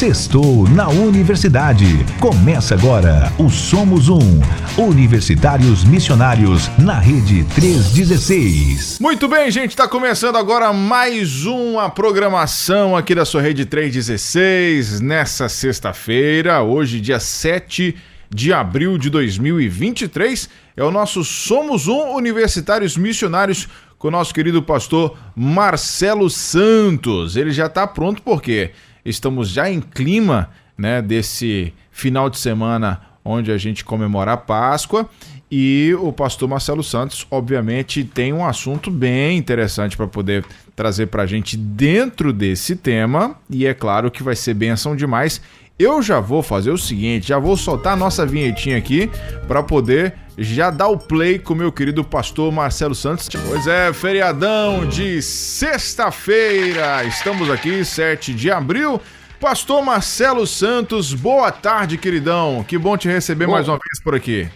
[0.00, 1.84] Sextou na Universidade.
[2.18, 4.40] Começa agora o Somos Um.
[4.78, 8.98] Universitários Missionários na Rede 316.
[8.98, 15.50] Muito bem, gente, está começando agora mais uma programação aqui da sua Rede 316 nessa
[15.50, 17.94] sexta-feira, hoje, dia 7
[18.30, 20.48] de abril de 2023.
[20.78, 27.36] É o nosso Somos Um Universitários Missionários com o nosso querido pastor Marcelo Santos.
[27.36, 28.70] Ele já está pronto porque
[29.10, 35.08] estamos já em clima né, desse final de semana onde a gente comemora a Páscoa.
[35.50, 40.44] E o pastor Marcelo Santos, obviamente, tem um assunto bem interessante para poder
[40.76, 43.34] trazer para a gente dentro desse tema.
[43.50, 45.40] E é claro que vai ser benção demais.
[45.76, 49.10] Eu já vou fazer o seguinte, já vou soltar a nossa vinhetinha aqui
[49.48, 53.28] para poder já dar o play com o meu querido pastor Marcelo Santos.
[53.28, 57.04] Pois é, feriadão de sexta-feira.
[57.04, 59.00] Estamos aqui, 7 de abril.
[59.38, 62.64] Pastor Marcelo Santos, boa tarde, queridão.
[62.64, 63.58] Que bom te receber boa.
[63.58, 64.48] mais uma vez por aqui.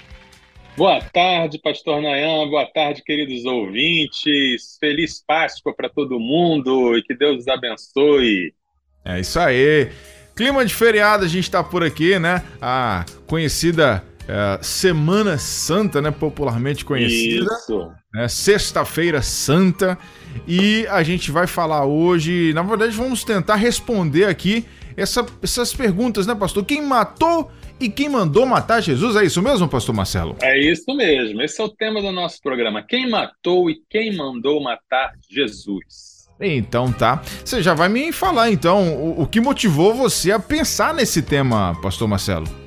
[0.77, 2.49] Boa tarde, pastor Nayan.
[2.49, 4.77] Boa tarde, queridos ouvintes.
[4.81, 8.55] Feliz Páscoa para todo mundo e que Deus os abençoe.
[9.05, 9.91] É isso aí.
[10.35, 12.43] Clima de feriado, a gente está por aqui, né?
[12.61, 16.11] A conhecida é, Semana Santa, né?
[16.11, 17.45] Popularmente conhecida.
[17.45, 17.91] Isso.
[18.13, 19.99] Né, Sexta-feira Santa.
[20.47, 22.53] E a gente vai falar hoje.
[22.55, 24.65] Na verdade, vamos tentar responder aqui
[24.97, 26.65] essa, essas perguntas, né, pastor?
[26.65, 29.17] Quem matou e quem mandou matar Jesus?
[29.17, 30.37] É isso mesmo, pastor Marcelo?
[30.41, 31.43] É isso mesmo.
[31.43, 32.83] Esse é o tema do nosso programa.
[32.83, 36.15] Quem matou e quem mandou matar Jesus?
[36.41, 37.23] Então tá.
[37.45, 41.79] Você já vai me falar então o, o que motivou você a pensar nesse tema,
[41.81, 42.64] Pastor Marcelo?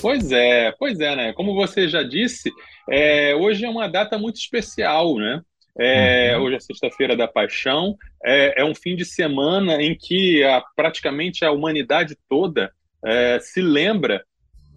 [0.00, 1.32] Pois é, pois é, né?
[1.32, 2.52] Como você já disse,
[2.88, 5.42] é, hoje é uma data muito especial, né?
[5.78, 6.44] É, uhum.
[6.44, 11.44] Hoje é sexta-feira da Paixão, é, é, um fim de semana em que a, praticamente
[11.44, 12.72] a humanidade toda
[13.04, 14.24] é, se lembra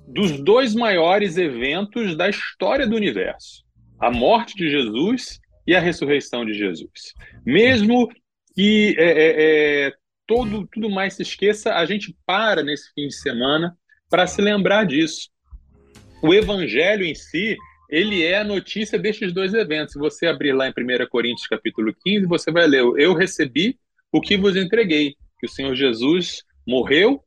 [0.07, 3.63] dos dois maiores eventos da história do universo:
[3.99, 7.13] a morte de Jesus e a ressurreição de Jesus.
[7.45, 8.09] Mesmo
[8.53, 9.93] que é, é, é,
[10.27, 13.73] todo, tudo mais se esqueça, a gente para nesse fim de semana
[14.09, 15.29] para se lembrar disso.
[16.21, 17.55] O evangelho em si,
[17.89, 19.93] ele é a notícia destes dois eventos.
[19.93, 23.77] Se você abrir lá em 1 Coríntios capítulo 15, você vai ler: Eu recebi
[24.11, 27.23] o que vos entreguei, que o Senhor Jesus morreu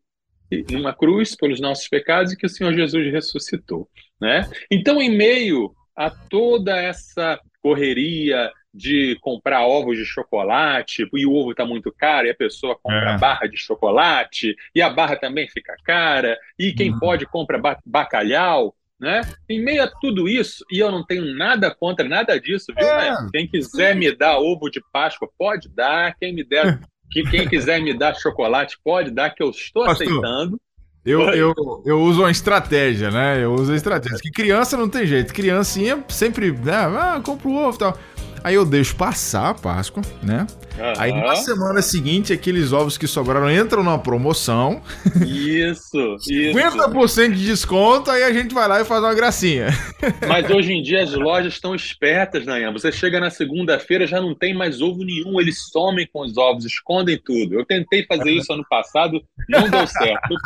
[0.70, 3.88] numa cruz pelos nossos pecados e que o Senhor Jesus ressuscitou,
[4.20, 4.50] né?
[4.70, 11.50] Então, em meio a toda essa correria, de comprar ovos de chocolate e o ovo
[11.50, 13.18] está muito caro e a pessoa compra é.
[13.18, 16.98] barra de chocolate e a barra também fica cara e quem uhum.
[16.98, 19.20] pode compra bacalhau, né?
[19.48, 22.86] Em meio a tudo isso, e eu não tenho nada contra nada disso, viu?
[22.86, 23.10] É.
[23.10, 23.28] Né?
[23.32, 26.14] Quem quiser me dar ovo de Páscoa, pode dar.
[26.20, 26.78] Quem me der,
[27.10, 30.06] que quem quiser me dar chocolate, pode dar, que eu estou Pastor.
[30.06, 30.60] aceitando.
[31.04, 31.52] Eu, eu,
[31.84, 33.42] eu uso uma estratégia, né?
[33.42, 34.18] Eu uso a estratégia.
[34.18, 35.34] Que criança não tem jeito.
[35.34, 36.72] Criancinha sempre, né?
[36.72, 37.98] Ah, compra o ovo e tal.
[38.44, 40.46] Aí eu deixo passar a Páscoa, né?
[40.76, 40.92] Uhum.
[40.98, 44.82] Aí na semana seguinte, aqueles ovos que sobraram entram na promoção.
[45.26, 46.58] Isso, isso.
[46.58, 49.68] 50% de desconto, aí a gente vai lá e faz uma gracinha.
[50.26, 52.72] Mas hoje em dia as lojas estão espertas, Nayan.
[52.72, 56.64] Você chega na segunda-feira, já não tem mais ovo nenhum, eles somem com os ovos,
[56.64, 57.54] escondem tudo.
[57.54, 60.34] Eu tentei fazer isso ano passado, não deu certo.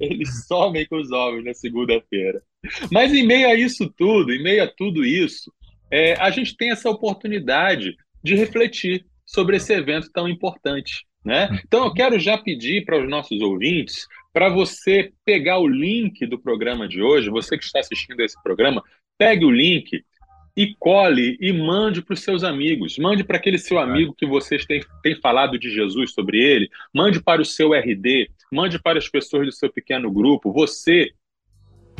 [0.00, 2.40] Eles somem com os ovos na segunda-feira.
[2.90, 5.52] Mas em meio a isso tudo, em meio a tudo isso,
[5.90, 11.04] é, a gente tem essa oportunidade de refletir sobre esse evento tão importante.
[11.24, 11.48] Né?
[11.66, 16.38] Então, eu quero já pedir para os nossos ouvintes para você pegar o link do
[16.38, 18.82] programa de hoje, você que está assistindo esse programa,
[19.18, 20.04] pegue o link
[20.56, 22.96] e cole e mande para os seus amigos.
[22.98, 26.70] Mande para aquele seu amigo que vocês têm, têm falado de Jesus sobre ele.
[26.94, 28.30] Mande para o seu RD.
[28.52, 30.52] Mande para as pessoas do seu pequeno grupo.
[30.52, 31.10] Você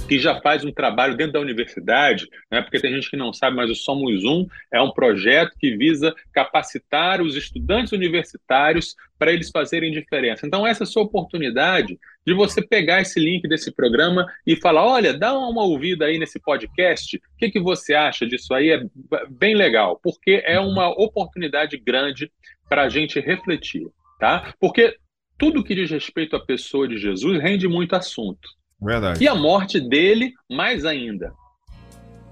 [0.06, 3.56] que já faz um trabalho dentro da universidade, né, porque tem gente que não sabe,
[3.56, 9.50] mas o Somos Um é um projeto que visa capacitar os estudantes universitários para eles
[9.50, 10.46] fazerem diferença.
[10.46, 14.84] Então, essa é a sua oportunidade de você pegar esse link desse programa e falar:
[14.84, 18.70] olha, dá uma ouvida aí nesse podcast, o que, que você acha disso aí?
[18.70, 18.82] É
[19.30, 22.30] bem legal, porque é uma oportunidade grande
[22.68, 23.86] para a gente refletir,
[24.18, 24.52] tá?
[24.60, 24.96] Porque
[25.38, 28.48] tudo que diz respeito à pessoa de Jesus rende muito assunto.
[28.80, 29.22] Verdade.
[29.22, 31.32] E a morte dele, mais ainda.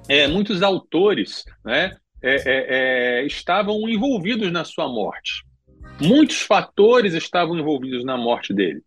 [0.09, 5.45] É, muitos autores né, é, é, é, estavam envolvidos na sua morte.
[6.01, 8.83] Muitos fatores estavam envolvidos na morte dele.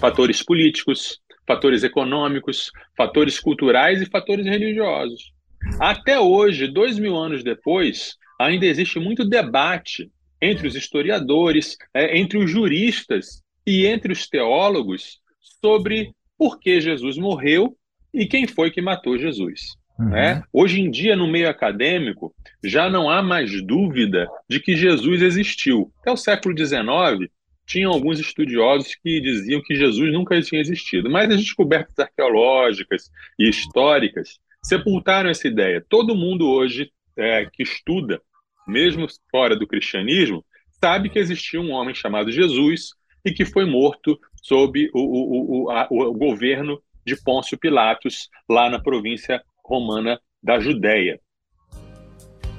[0.00, 5.32] Fatores políticos, fatores econômicos, fatores culturais e fatores religiosos.
[5.80, 10.10] Até hoje, dois mil anos depois, ainda existe muito debate
[10.40, 15.18] entre os historiadores, é, entre os juristas e entre os teólogos
[15.60, 17.76] sobre por que Jesus morreu
[18.14, 19.76] e quem foi que matou Jesus.
[19.98, 20.10] Uhum.
[20.10, 20.42] Né?
[20.52, 22.32] Hoje em dia, no meio acadêmico,
[22.62, 25.92] já não há mais dúvida de que Jesus existiu.
[26.00, 27.30] Até o século XIX,
[27.66, 33.48] tinham alguns estudiosos que diziam que Jesus nunca tinha existido, mas as descobertas arqueológicas e
[33.48, 35.84] históricas sepultaram essa ideia.
[35.86, 38.22] Todo mundo hoje é, que estuda,
[38.66, 40.44] mesmo fora do cristianismo,
[40.80, 42.90] sabe que existia um homem chamado Jesus
[43.24, 48.68] e que foi morto sob o, o, o, a, o governo de Pôncio Pilatos, lá
[48.68, 51.20] na província romana da Judéia.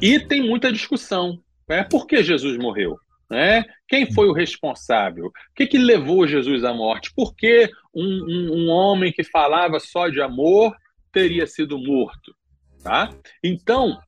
[0.01, 1.39] E tem muita discussão.
[1.67, 1.83] Né?
[1.83, 2.97] Por que Jesus morreu?
[3.29, 3.63] Né?
[3.87, 5.27] Quem foi o responsável?
[5.27, 7.13] O que, que levou Jesus à morte?
[7.15, 10.75] Por que um, um, um homem que falava só de amor
[11.11, 12.35] teria sido morto?
[12.83, 13.09] Tá?
[13.43, 13.99] Então,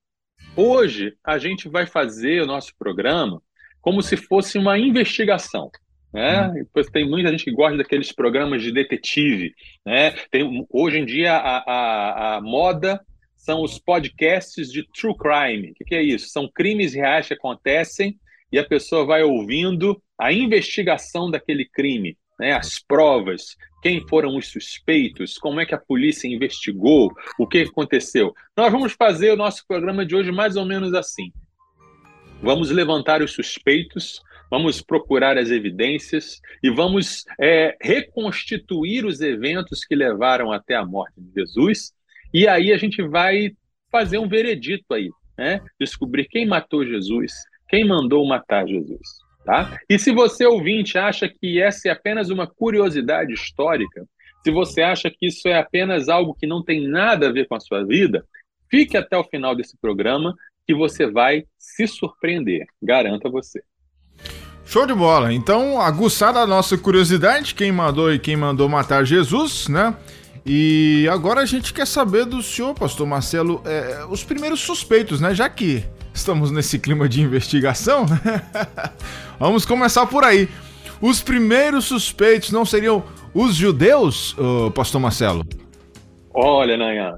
[0.56, 3.42] hoje a gente vai fazer o nosso programa
[3.82, 5.70] como se fosse uma investigação.
[6.14, 6.66] Né?
[6.76, 6.84] Uhum.
[6.92, 9.54] Tem muita gente que gosta daqueles programas de detetive.
[9.86, 10.12] Né?
[10.30, 13.00] Tem, hoje em dia, a, a, a moda
[13.36, 15.72] são os podcasts de true crime.
[15.72, 16.30] O que, que é isso?
[16.30, 18.20] São crimes reais que acontecem
[18.52, 22.52] e a pessoa vai ouvindo a investigação daquele crime, né?
[22.54, 28.34] as provas, quem foram os suspeitos, como é que a polícia investigou, o que aconteceu.
[28.56, 31.32] Nós vamos fazer o nosso programa de hoje mais ou menos assim.
[32.44, 34.22] Vamos levantar os suspeitos,
[34.52, 41.14] vamos procurar as evidências e vamos é, reconstituir os eventos que levaram até a morte
[41.18, 41.94] de Jesus.
[42.34, 43.54] E aí a gente vai
[43.90, 45.62] fazer um veredito aí, né?
[45.80, 47.32] Descobrir quem matou Jesus,
[47.70, 49.08] quem mandou matar Jesus.
[49.46, 49.80] Tá?
[49.90, 54.06] E se você, ouvinte, acha que essa é apenas uma curiosidade histórica,
[54.44, 57.56] se você acha que isso é apenas algo que não tem nada a ver com
[57.56, 58.24] a sua vida,
[58.70, 60.36] fique até o final desse programa
[60.68, 63.64] que você vai se surpreender, garanto a você.
[64.66, 65.34] Show de bola.
[65.34, 69.96] Então, aguçada a nossa curiosidade, quem mandou e quem mandou matar Jesus, né?
[70.46, 75.36] E agora a gente quer saber do senhor, pastor Marcelo, é, os primeiros suspeitos, né?
[75.36, 78.20] Já que estamos nesse clima de investigação, né?
[79.38, 80.48] Vamos começar por aí.
[81.02, 83.04] Os primeiros suspeitos não seriam
[83.34, 84.36] os judeus,
[84.76, 85.44] pastor Marcelo?
[86.34, 87.16] Olha, Nanha,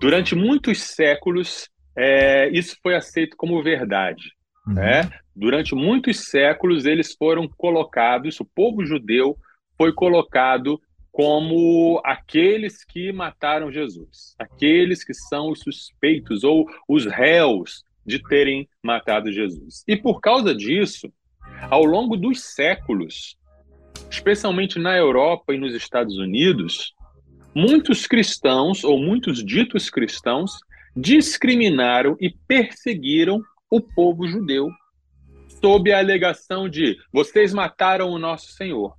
[0.00, 4.32] durante muitos séculos é, isso foi aceito como verdade.
[4.66, 4.74] Uhum.
[4.74, 5.10] Né?
[5.34, 9.36] Durante muitos séculos eles foram colocados, o povo judeu
[9.76, 10.80] foi colocado
[11.10, 18.68] como aqueles que mataram Jesus, aqueles que são os suspeitos ou os réus de terem
[18.82, 19.84] matado Jesus.
[19.86, 21.12] E por causa disso,
[21.70, 23.36] ao longo dos séculos,
[24.10, 26.94] especialmente na Europa e nos Estados Unidos,
[27.54, 30.52] muitos cristãos ou muitos ditos cristãos
[30.96, 34.68] discriminaram e perseguiram o povo judeu
[35.62, 38.96] sob a alegação de vocês mataram o nosso Senhor.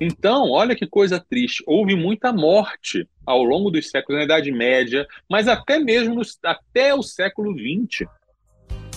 [0.00, 1.62] Então, olha que coisa triste.
[1.66, 6.94] Houve muita morte ao longo dos séculos, na Idade Média, mas até mesmo no, até
[6.94, 8.08] o século XX.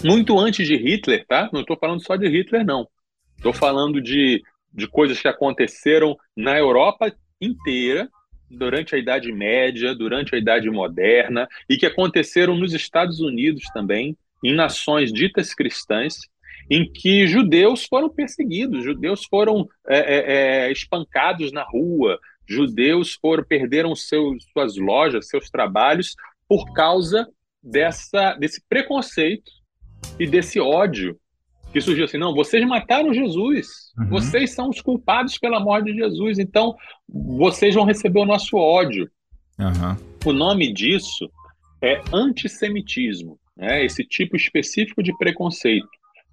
[0.03, 1.49] Muito antes de Hitler, tá?
[1.51, 2.87] Não estou falando só de Hitler, não.
[3.35, 4.41] Estou falando de,
[4.73, 8.09] de coisas que aconteceram na Europa inteira,
[8.49, 14.17] durante a Idade Média, durante a Idade Moderna, e que aconteceram nos Estados Unidos também,
[14.41, 16.19] em nações ditas cristãs,
[16.69, 23.43] em que judeus foram perseguidos, judeus foram é, é, é, espancados na rua, judeus foram
[23.43, 26.15] perderam seus, suas lojas, seus trabalhos
[26.47, 27.27] por causa
[27.63, 29.51] dessa, desse preconceito
[30.19, 31.17] e desse ódio
[31.71, 34.07] que surgiu assim, não, vocês mataram Jesus, uhum.
[34.07, 36.75] vocês são os culpados pela morte de Jesus, então
[37.07, 39.09] vocês vão receber o nosso ódio.
[39.59, 39.97] Uhum.
[40.25, 41.29] O nome disso
[41.81, 43.83] é antissemitismo, né?
[43.83, 45.87] esse tipo específico de preconceito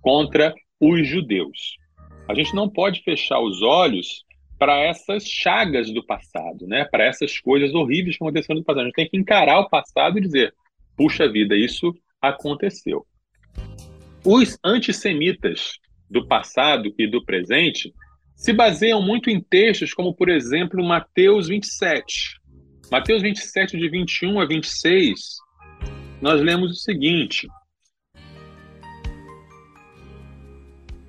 [0.04, 1.78] contra os judeus.
[2.28, 4.23] A gente não pode fechar os olhos
[4.58, 6.84] para essas chagas do passado, né?
[6.84, 8.82] para essas coisas horríveis que aconteceram no passado.
[8.82, 10.54] A gente tem que encarar o passado e dizer:
[10.94, 13.06] puxa vida, isso aconteceu.
[14.23, 17.92] Os antissemitas do passado e do presente
[18.37, 22.38] se baseiam muito em textos como, por exemplo, Mateus 27.
[22.90, 25.18] Mateus 27, de 21 a 26,
[26.20, 27.49] nós lemos o seguinte: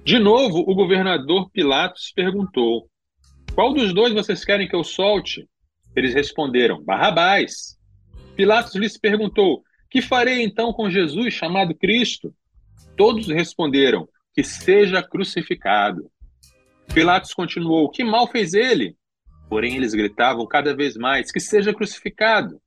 [0.06, 2.88] De novo, o governador Pilatos perguntou:
[3.56, 5.50] Qual dos dois vocês querem que eu solte?
[5.96, 7.76] Eles responderam: Barrabás.
[8.36, 12.32] Pilatos lhes perguntou: Que farei então com Jesus chamado Cristo?
[12.96, 16.08] Todos responderam: Que seja crucificado.
[16.94, 18.96] Pilatos continuou: Que mal fez ele?
[19.50, 22.62] Porém, eles gritavam cada vez mais: Que seja crucificado.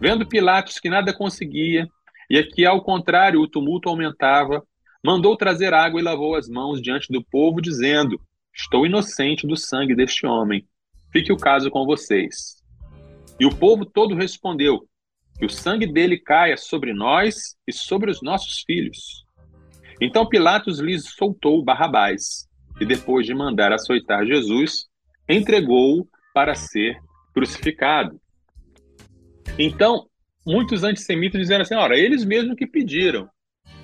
[0.00, 1.86] Vendo Pilatos que nada conseguia,
[2.30, 4.66] e que, ao contrário, o tumulto aumentava,
[5.04, 8.20] mandou trazer água e lavou as mãos diante do povo, dizendo:
[8.54, 10.66] Estou inocente do sangue deste homem.
[11.12, 12.62] Fique o caso com vocês.
[13.38, 14.88] E o povo todo respondeu:
[15.38, 19.24] Que o sangue dele caia sobre nós e sobre os nossos filhos.
[20.00, 22.48] Então Pilatos lhes soltou Barrabás,
[22.80, 24.86] e depois de mandar açoitar Jesus,
[25.28, 26.98] entregou-o para ser
[27.34, 28.20] crucificado.
[29.58, 30.06] Então,
[30.46, 33.28] muitos antissemitas disseram assim: ora, eles mesmos que pediram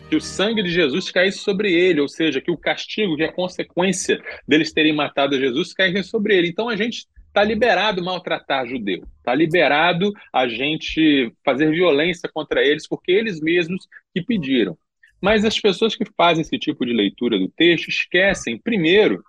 [0.09, 3.33] que o sangue de Jesus caísse sobre ele, ou seja, que o castigo, que a
[3.33, 6.49] consequência deles terem matado Jesus caísse sobre ele.
[6.49, 12.87] Então a gente está liberado maltratar judeu, está liberado a gente fazer violência contra eles,
[12.87, 14.79] porque eles mesmos que pediram.
[15.21, 19.25] Mas as pessoas que fazem esse tipo de leitura do texto esquecem, primeiro,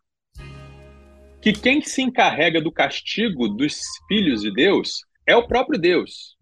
[1.41, 6.34] que quem se encarrega do castigo dos filhos de Deus é o próprio Deus.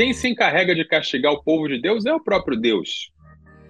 [0.00, 3.12] Quem se encarrega de castigar o povo de Deus é o próprio Deus.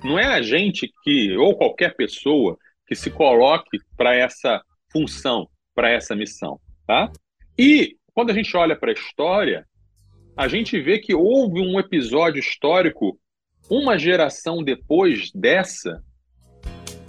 [0.05, 2.57] Não é a gente que, ou qualquer pessoa,
[2.87, 6.61] que se coloque para essa função, para essa missão.
[6.87, 7.11] Tá?
[7.59, 9.67] E quando a gente olha para a história,
[10.37, 13.19] a gente vê que houve um episódio histórico
[13.69, 16.01] uma geração depois dessa,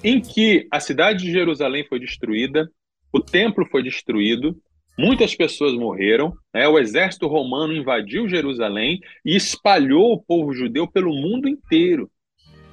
[0.03, 2.67] em que a cidade de Jerusalém foi destruída,
[3.13, 4.59] o templo foi destruído,
[4.97, 6.67] muitas pessoas morreram, né?
[6.67, 12.09] o exército romano invadiu Jerusalém e espalhou o povo judeu pelo mundo inteiro.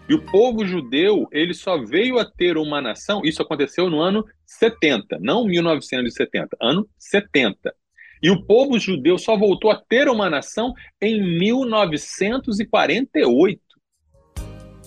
[0.08, 4.24] E o povo judeu, ele só veio a ter uma nação, isso aconteceu no ano
[4.46, 7.74] 70, não 1970, ano 70.
[8.22, 13.60] E o povo judeu só voltou a ter uma nação em 1948.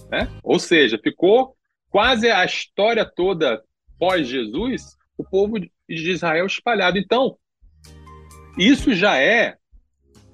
[0.10, 0.28] Né?
[0.44, 1.56] Ou seja, ficou
[1.90, 3.64] quase a história toda
[4.00, 6.98] pós-Jesus, o povo de Israel espalhado.
[6.98, 7.38] Então,
[8.58, 9.56] isso já é,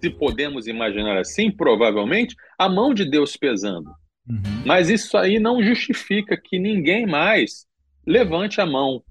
[0.02, 3.90] se podemos imaginar assim, provavelmente, a mão de Deus pesando.
[4.28, 4.42] Uhum.
[4.66, 7.66] Mas isso aí não justifica que ninguém mais
[8.06, 9.04] levante a mão,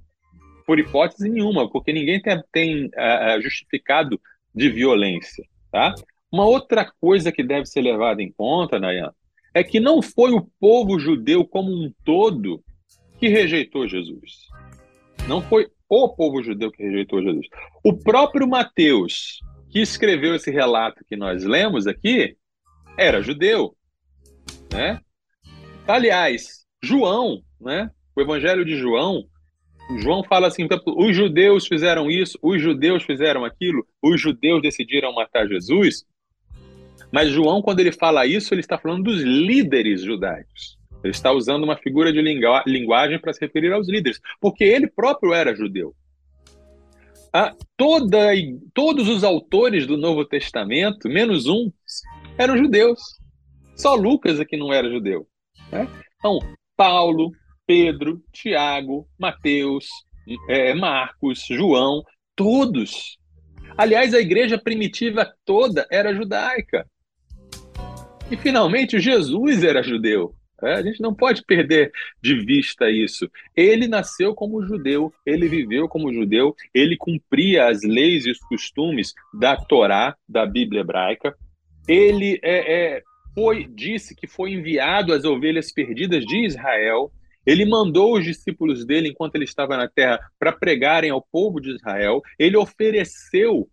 [0.66, 4.20] por hipótese nenhuma, porque ninguém tem, tem uh, justificado
[4.54, 5.44] de violência.
[5.70, 5.94] Tá?
[6.32, 9.12] Uma outra coisa que deve ser levada em conta, Nayan,
[9.54, 12.62] é que não foi o povo judeu como um todo
[13.18, 14.48] que rejeitou Jesus.
[15.28, 17.46] Não foi o povo judeu que rejeitou Jesus.
[17.84, 19.40] O próprio Mateus,
[19.70, 22.36] que escreveu esse relato que nós lemos aqui,
[22.96, 23.76] era judeu,
[24.72, 25.00] né?
[25.86, 27.90] Aliás, João, né?
[28.14, 29.26] O Evangelho de João,
[29.98, 30.66] João fala assim:
[30.96, 36.04] os judeus fizeram isso, os judeus fizeram aquilo, os judeus decidiram matar Jesus.
[37.12, 40.76] Mas João, quando ele fala isso, ele está falando dos líderes judaicos.
[41.02, 45.32] Ele está usando uma figura de linguagem para se referir aos líderes, porque ele próprio
[45.32, 45.94] era judeu.
[47.32, 48.30] Ah, toda,
[48.72, 51.70] todos os autores do Novo Testamento, menos um,
[52.38, 53.00] eram judeus.
[53.74, 55.28] Só Lucas é que não era judeu.
[55.70, 55.86] Né?
[56.18, 56.38] Então,
[56.76, 57.32] Paulo,
[57.66, 59.86] Pedro, Tiago, Mateus,
[60.48, 62.02] é, Marcos, João,
[62.34, 63.18] todos.
[63.76, 66.88] Aliás, a igreja primitiva toda era judaica.
[68.30, 70.34] E finalmente Jesus era judeu.
[70.62, 73.30] É, a gente não pode perder de vista isso.
[73.54, 79.12] Ele nasceu como judeu, ele viveu como judeu, ele cumpria as leis e os costumes
[79.34, 81.34] da Torá, da Bíblia hebraica.
[81.86, 83.02] Ele é, é,
[83.34, 87.12] foi disse que foi enviado às ovelhas perdidas de Israel.
[87.44, 91.70] Ele mandou os discípulos dele, enquanto ele estava na terra, para pregarem ao povo de
[91.70, 92.20] Israel.
[92.38, 93.68] Ele ofereceu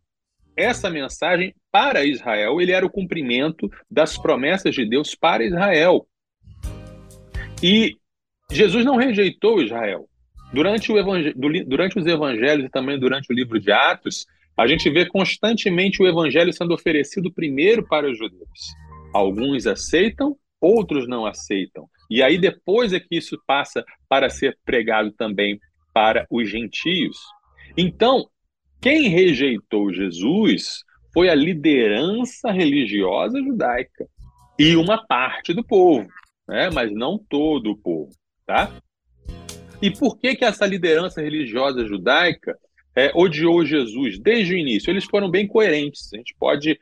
[0.55, 6.07] essa mensagem para Israel, ele era o cumprimento das promessas de Deus para Israel.
[7.63, 7.95] E
[8.51, 10.05] Jesus não rejeitou Israel.
[10.53, 10.95] Durante, o
[11.65, 16.07] durante os evangelhos e também durante o livro de Atos, a gente vê constantemente o
[16.07, 18.75] evangelho sendo oferecido primeiro para os judeus.
[19.13, 21.87] Alguns aceitam, outros não aceitam.
[22.09, 25.59] E aí depois é que isso passa para ser pregado também
[25.93, 27.17] para os gentios.
[27.77, 28.27] Então,
[28.81, 34.07] quem rejeitou Jesus foi a liderança religiosa judaica
[34.59, 36.07] e uma parte do povo,
[36.47, 36.69] né?
[36.71, 38.11] mas não todo o povo.
[38.45, 38.71] Tá?
[39.81, 42.57] E por que, que essa liderança religiosa judaica
[42.95, 44.89] é, odiou Jesus desde o início?
[44.89, 46.79] Eles foram bem coerentes, a gente pode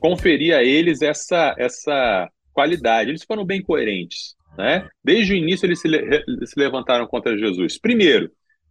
[0.00, 3.10] conferir a eles essa, essa qualidade.
[3.10, 4.36] Eles foram bem coerentes.
[4.56, 4.88] Né?
[5.04, 7.78] Desde o início, eles se, se levantaram contra Jesus.
[7.78, 8.30] Primeiro,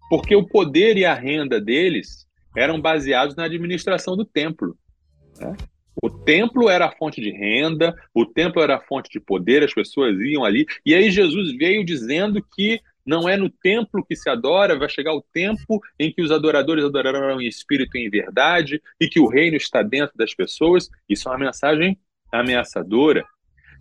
[0.09, 4.77] porque o poder e a renda deles eram baseados na administração do templo.
[5.39, 5.55] Né?
[6.01, 9.73] O templo era a fonte de renda, o templo era a fonte de poder, as
[9.73, 10.65] pessoas iam ali.
[10.85, 15.13] E aí Jesus veio dizendo que não é no templo que se adora, vai chegar
[15.13, 19.27] o tempo em que os adoradores adorarão em espírito e em verdade, e que o
[19.27, 20.89] reino está dentro das pessoas.
[21.07, 21.97] Isso é uma mensagem
[22.31, 23.25] ameaçadora.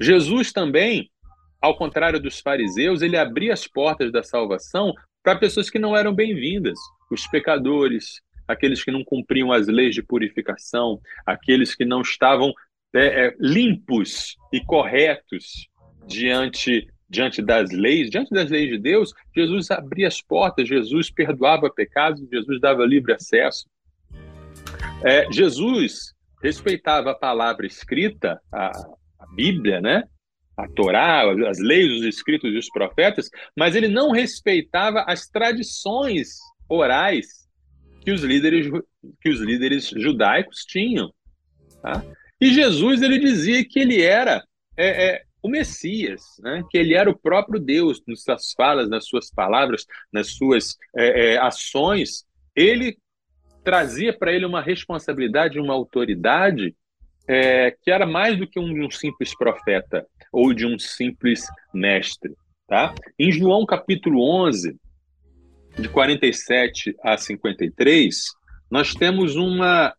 [0.00, 1.10] Jesus também
[1.60, 6.14] ao contrário dos fariseus, ele abria as portas da salvação para pessoas que não eram
[6.14, 6.78] bem-vindas,
[7.10, 12.52] os pecadores, aqueles que não cumpriam as leis de purificação, aqueles que não estavam
[12.94, 15.68] é, é, limpos e corretos
[16.06, 21.70] diante diante das leis, diante das leis de Deus, Jesus abria as portas, Jesus perdoava
[21.70, 23.68] pecados, Jesus dava livre acesso.
[25.04, 26.12] É, Jesus
[26.42, 28.72] respeitava a palavra escrita, a,
[29.20, 30.02] a Bíblia, né?
[30.56, 36.38] a Torá, as leis, os escritos e os profetas, mas ele não respeitava as tradições
[36.68, 37.45] orais
[38.06, 38.70] que os líderes,
[39.20, 41.12] que os líderes judaicos tinham.
[41.82, 42.04] Tá?
[42.40, 44.44] E Jesus ele dizia que ele era
[44.76, 46.62] é, é, o Messias, né?
[46.70, 51.32] que ele era o próprio Deus, nas suas falas, nas suas palavras, nas suas é,
[51.32, 52.24] é ações.
[52.54, 52.96] Ele
[53.64, 56.76] trazia para ele uma responsabilidade, uma autoridade
[57.26, 61.44] é, que era mais do que um, um simples profeta ou de um simples
[61.74, 62.32] mestre.
[62.68, 62.94] Tá?
[63.18, 64.76] Em João capítulo 11,
[65.78, 68.16] de 47 a 53,
[68.70, 69.94] nós temos uma,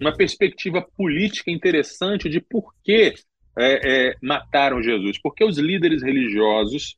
[0.00, 3.14] uma perspectiva política interessante de por que
[3.58, 5.18] é, é, mataram Jesus.
[5.20, 6.96] Porque os líderes religiosos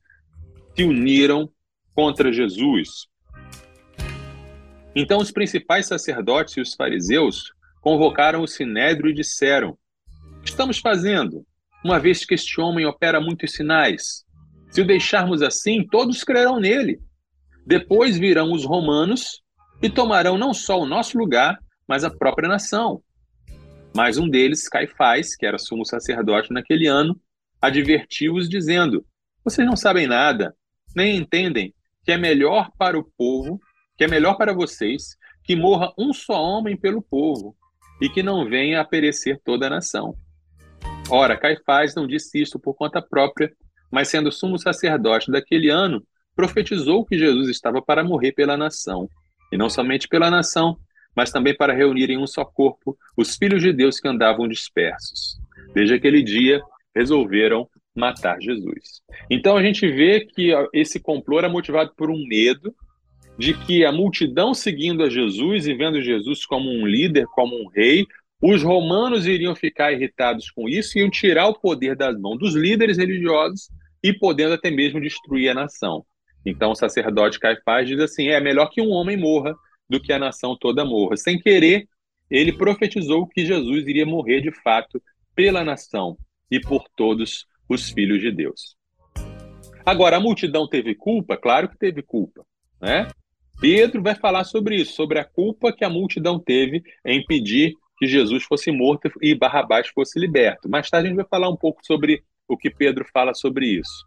[0.75, 1.51] se uniram
[1.95, 3.07] contra Jesus.
[4.95, 9.77] Então, os principais sacerdotes e os fariseus convocaram o sinédrio e disseram:
[10.43, 11.45] que estamos fazendo?
[11.85, 14.25] uma vez que este homem opera muitos sinais.
[14.71, 16.99] Se o deixarmos assim, todos crerão nele.
[17.67, 19.43] Depois virão os romanos
[19.83, 23.03] e tomarão não só o nosso lugar, mas a própria nação.
[23.95, 27.19] Mas um deles, Caifás, que era sumo sacerdote naquele ano,
[27.61, 29.05] advertiu-os, dizendo:
[29.45, 30.55] Vocês não sabem nada,
[30.95, 33.61] nem entendem que é melhor para o povo,
[33.97, 37.57] que é melhor para vocês, que morra um só homem pelo povo,
[38.01, 40.15] e que não venha a perecer toda a nação.
[41.09, 43.53] Ora, Caifás não disse isto por conta própria,
[43.91, 46.05] mas sendo sumo sacerdote daquele ano,
[46.35, 49.09] profetizou que Jesus estava para morrer pela nação,
[49.53, 50.77] e não somente pela nação,
[51.15, 55.39] mas também para reunir em um só corpo os filhos de Deus que andavam dispersos.
[55.73, 56.61] Desde aquele dia,
[56.95, 59.03] resolveram matar Jesus.
[59.31, 62.75] Então a gente vê que esse complô era motivado por um medo
[63.39, 67.69] de que a multidão seguindo a Jesus e vendo Jesus como um líder, como um
[67.69, 68.07] rei,
[68.41, 72.55] os romanos iriam ficar irritados com isso e iam tirar o poder das mãos dos
[72.55, 73.69] líderes religiosos
[74.03, 76.05] e podendo até mesmo destruir a nação.
[76.45, 79.55] Então o sacerdote Caifás diz assim: é melhor que um homem morra
[79.89, 81.17] do que a nação toda morra.
[81.17, 81.87] Sem querer,
[82.31, 85.03] ele profetizou que Jesus iria morrer de fato
[85.35, 86.17] pela nação
[86.51, 88.77] e por todos os filhos de Deus.
[89.85, 91.37] Agora, a multidão teve culpa?
[91.37, 92.45] Claro que teve culpa.
[92.81, 93.09] Né?
[93.61, 98.07] Pedro vai falar sobre isso, sobre a culpa que a multidão teve em pedir que
[98.07, 100.69] Jesus fosse morto e Barrabás fosse liberto.
[100.69, 104.05] Mais tarde a gente vai falar um pouco sobre o que Pedro fala sobre isso.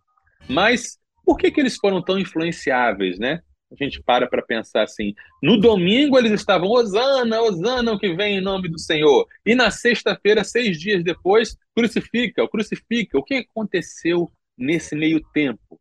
[0.50, 0.98] Mas
[1.28, 3.42] por que, que eles foram tão influenciáveis, né?
[3.70, 5.14] A gente para para pensar assim.
[5.44, 9.28] No domingo eles estavam, Osana, Osana, o que vem em nome do Senhor.
[9.46, 13.20] E na sexta-feira, seis dias depois, crucifica, crucifica.
[13.20, 15.78] O que aconteceu nesse meio tempo?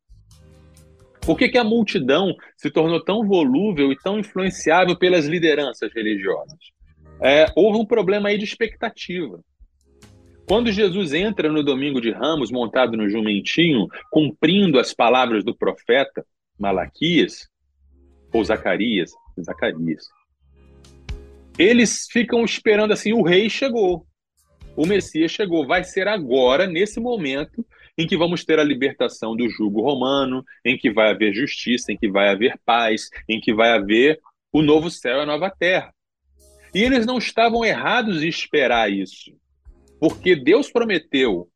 [1.20, 6.58] Por que, que a multidão se tornou tão volúvel e tão influenciável pelas lideranças religiosas?
[7.20, 9.40] é, houve um problema aí de expectativa.
[10.46, 16.24] Quando Jesus entra no domingo de Ramos, montado no jumentinho, cumprindo as palavras do profeta
[16.56, 17.48] Malaquias,
[18.32, 20.04] ou Zacarias, Zacarias,
[21.58, 24.06] eles ficam esperando assim: o rei chegou,
[24.76, 27.66] o Messias chegou, vai ser agora, nesse momento,
[27.98, 31.96] em que vamos ter a libertação do jugo romano, em que vai haver justiça, em
[31.96, 34.20] que vai haver paz, em que vai haver
[34.52, 35.92] o novo céu e a nova terra.
[36.72, 39.32] E eles não estavam errados em esperar isso,
[40.00, 41.48] porque Deus prometeu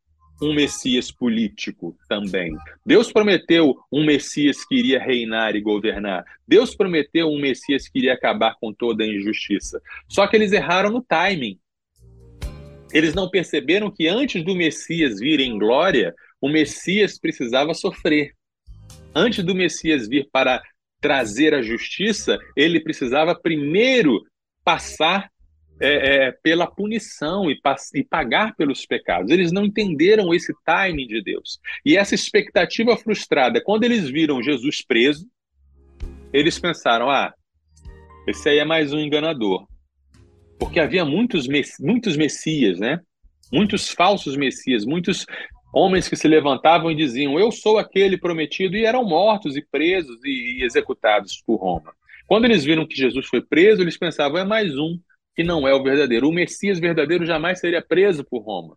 [0.42, 2.56] um Messias político também.
[2.84, 6.24] Deus prometeu um Messias que iria reinar e governar.
[6.48, 9.80] Deus prometeu um Messias que iria acabar com toda a injustiça.
[10.08, 11.58] Só que eles erraram no timing.
[12.92, 18.32] Eles não perceberam que antes do Messias vir em glória, o Messias precisava sofrer.
[19.14, 20.62] Antes do Messias vir para
[21.00, 24.22] trazer a justiça, ele precisava primeiro
[24.64, 25.29] passar
[25.80, 27.58] é, é, pela punição e,
[27.94, 29.30] e, pagar pelos pecados.
[29.30, 31.58] Eles não entenderam esse timing de Deus.
[31.84, 35.26] E essa expectativa frustrada, quando eles viram Jesus preso,
[36.32, 37.32] eles pensaram: ah,
[38.26, 39.66] esse aí é mais um enganador.
[40.58, 41.48] Porque havia muitos,
[41.80, 43.00] muitos messias, né?
[43.50, 45.24] Muitos falsos messias, muitos
[45.72, 50.22] homens que se levantavam e diziam: Eu sou aquele prometido, e eram mortos e presos
[50.24, 51.94] e, e executados por Roma.
[52.26, 55.00] Quando eles viram que Jesus foi preso, eles pensavam, é mais um
[55.34, 56.28] que não é o verdadeiro.
[56.28, 58.76] O Messias verdadeiro jamais seria preso por Roma.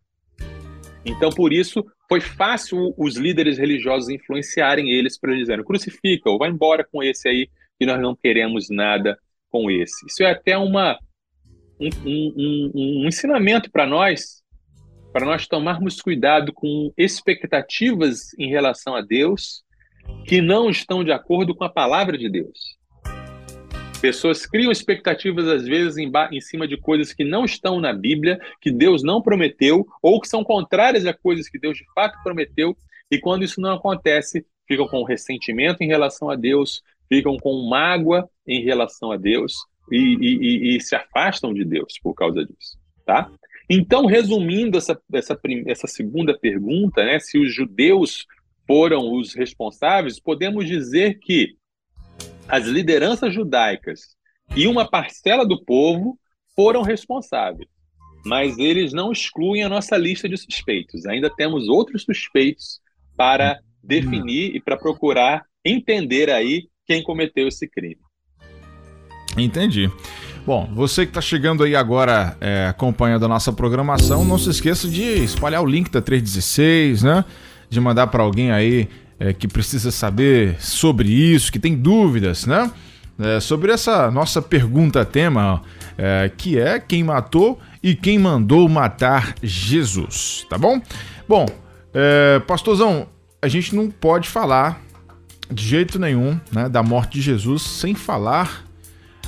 [1.05, 6.49] Então, por isso, foi fácil os líderes religiosos influenciarem eles para dizerem: crucifica, ou vai
[6.49, 9.17] embora com esse aí, que nós não queremos nada
[9.49, 10.05] com esse.
[10.07, 10.97] Isso é até uma,
[11.79, 14.41] um, um, um, um ensinamento para nós,
[15.11, 19.63] para nós tomarmos cuidado com expectativas em relação a Deus
[20.25, 22.77] que não estão de acordo com a palavra de Deus.
[24.03, 28.37] Pessoas criam expectativas, às vezes, em, em, cima de coisas que não estão na Bíblia,
[28.59, 32.75] que Deus não prometeu, ou que são contrárias a coisas que Deus de fato prometeu,
[33.09, 38.29] e quando isso não acontece, ficam com ressentimento em relação a Deus, ficam com mágoa
[38.45, 39.53] em relação a Deus
[39.89, 42.77] e, e, e, e se afastam de Deus por causa disso.
[43.05, 43.31] Tá?
[43.69, 48.25] Então, resumindo essa, essa, essa segunda pergunta, né, se os judeus
[48.67, 51.55] foram os responsáveis, podemos dizer que
[52.47, 54.15] as lideranças judaicas
[54.55, 56.17] e uma parcela do povo
[56.55, 57.69] foram responsáveis.
[58.25, 61.05] Mas eles não excluem a nossa lista de suspeitos.
[61.05, 62.79] Ainda temos outros suspeitos
[63.17, 67.99] para definir e para procurar entender aí quem cometeu esse crime.
[69.37, 69.91] Entendi.
[70.45, 74.87] Bom, você que está chegando aí agora é, acompanhando a nossa programação, não se esqueça
[74.87, 77.25] de espalhar o link da 316, né?
[77.69, 78.89] De mandar para alguém aí
[79.23, 82.69] é, que precisa saber sobre isso, que tem dúvidas, né?
[83.17, 85.61] É, sobre essa nossa pergunta-tema,
[85.97, 90.81] é, que é quem matou e quem mandou matar Jesus, tá bom?
[91.29, 91.45] Bom,
[91.93, 93.07] é, pastorzão,
[93.41, 94.81] a gente não pode falar
[95.49, 98.65] de jeito nenhum né, da morte de Jesus sem falar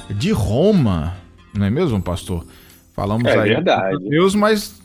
[0.09, 1.15] de Roma,
[1.53, 2.45] não é mesmo, pastor?
[2.93, 3.97] Falamos é aí verdade.
[3.99, 4.81] de Deus, mas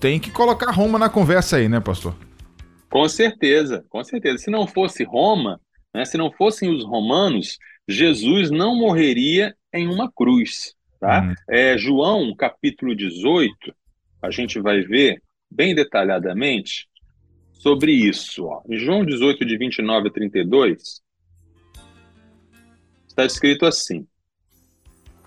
[0.00, 2.14] tem que colocar Roma na conversa aí, né, pastor?
[2.90, 4.38] Com certeza, com certeza.
[4.38, 5.60] Se não fosse Roma,
[5.94, 10.74] né, se não fossem os romanos, Jesus não morreria em uma cruz.
[11.00, 11.22] Tá?
[11.22, 11.34] Uhum.
[11.48, 13.74] É, João, capítulo 18,
[14.22, 16.88] a gente vai ver bem detalhadamente
[17.52, 18.44] sobre isso.
[18.44, 18.62] Ó.
[18.68, 21.00] Em João 18, de 29 a 32,
[23.06, 24.06] está escrito assim: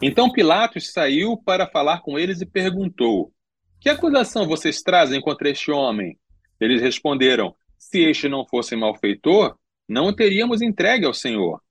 [0.02, 3.32] Então Pilatos saiu para falar com eles e perguntou:
[3.80, 6.19] Que acusação vocês trazem contra este homem?
[6.60, 9.56] Eles responderam: Se este não fosse malfeitor,
[9.88, 11.62] não o teríamos entregue ao Senhor.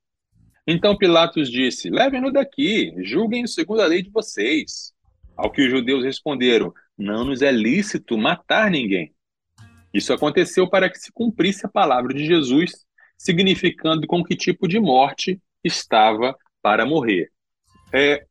[0.67, 4.93] Então Pilatos disse: Levem-no daqui, julguem segundo a lei de vocês.
[5.35, 9.13] Ao que os judeus responderam: Não nos é lícito matar ninguém.
[9.93, 12.85] Isso aconteceu para que se cumprisse a palavra de Jesus,
[13.17, 17.31] significando com que tipo de morte estava para morrer.
[17.91, 18.25] É,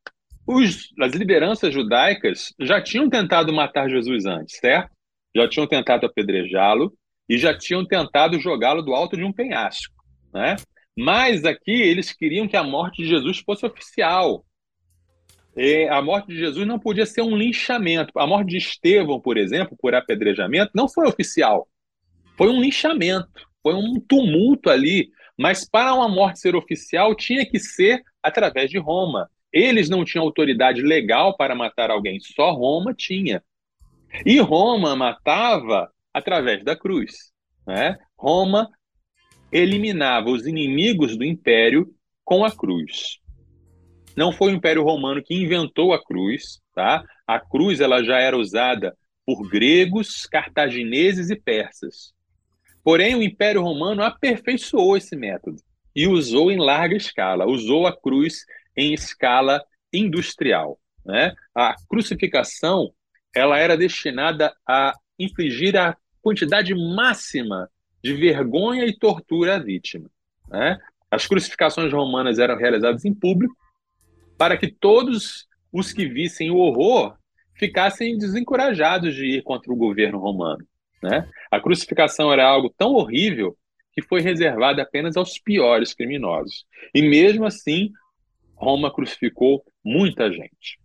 [0.46, 4.90] os, as lideranças judaicas já tinham tentado matar Jesus antes, certo?
[5.34, 6.92] Já tinham tentado apedrejá-lo
[7.28, 9.94] e já tinham tentado jogá-lo do alto de um penhasco,
[10.32, 10.56] né?
[10.96, 14.44] Mas aqui eles queriam que a morte de Jesus fosse oficial.
[15.56, 18.18] E a morte de Jesus não podia ser um linchamento.
[18.18, 21.68] A morte de Estevão, por exemplo, por apedrejamento, não foi oficial.
[22.36, 23.28] Foi um linchamento,
[23.62, 25.10] foi um tumulto ali.
[25.38, 29.30] Mas para uma morte ser oficial, tinha que ser através de Roma.
[29.52, 33.42] Eles não tinham autoridade legal para matar alguém, só Roma tinha.
[34.24, 37.32] E Roma matava através da cruz.
[37.66, 37.96] Né?
[38.16, 38.68] Roma
[39.52, 41.86] eliminava os inimigos do império
[42.24, 43.18] com a cruz.
[44.16, 47.04] Não foi o Império Romano que inventou a cruz, tá?
[47.26, 52.12] A cruz ela já era usada por gregos, cartagineses e persas.
[52.82, 55.58] Porém, o Império Romano aperfeiçoou esse método
[55.94, 58.44] e usou em larga escala, usou a cruz
[58.76, 60.78] em escala industrial.
[61.04, 61.32] Né?
[61.54, 62.92] A crucificação
[63.38, 67.70] ela era destinada a infligir a quantidade máxima
[68.02, 70.10] de vergonha e tortura à vítima.
[70.48, 70.78] Né?
[71.10, 73.56] As crucificações romanas eram realizadas em público
[74.36, 77.16] para que todos os que vissem o horror
[77.54, 80.66] ficassem desencorajados de ir contra o governo romano.
[81.02, 81.28] Né?
[81.50, 83.56] A crucificação era algo tão horrível
[83.92, 86.64] que foi reservada apenas aos piores criminosos.
[86.94, 87.90] E mesmo assim,
[88.56, 90.78] Roma crucificou muita gente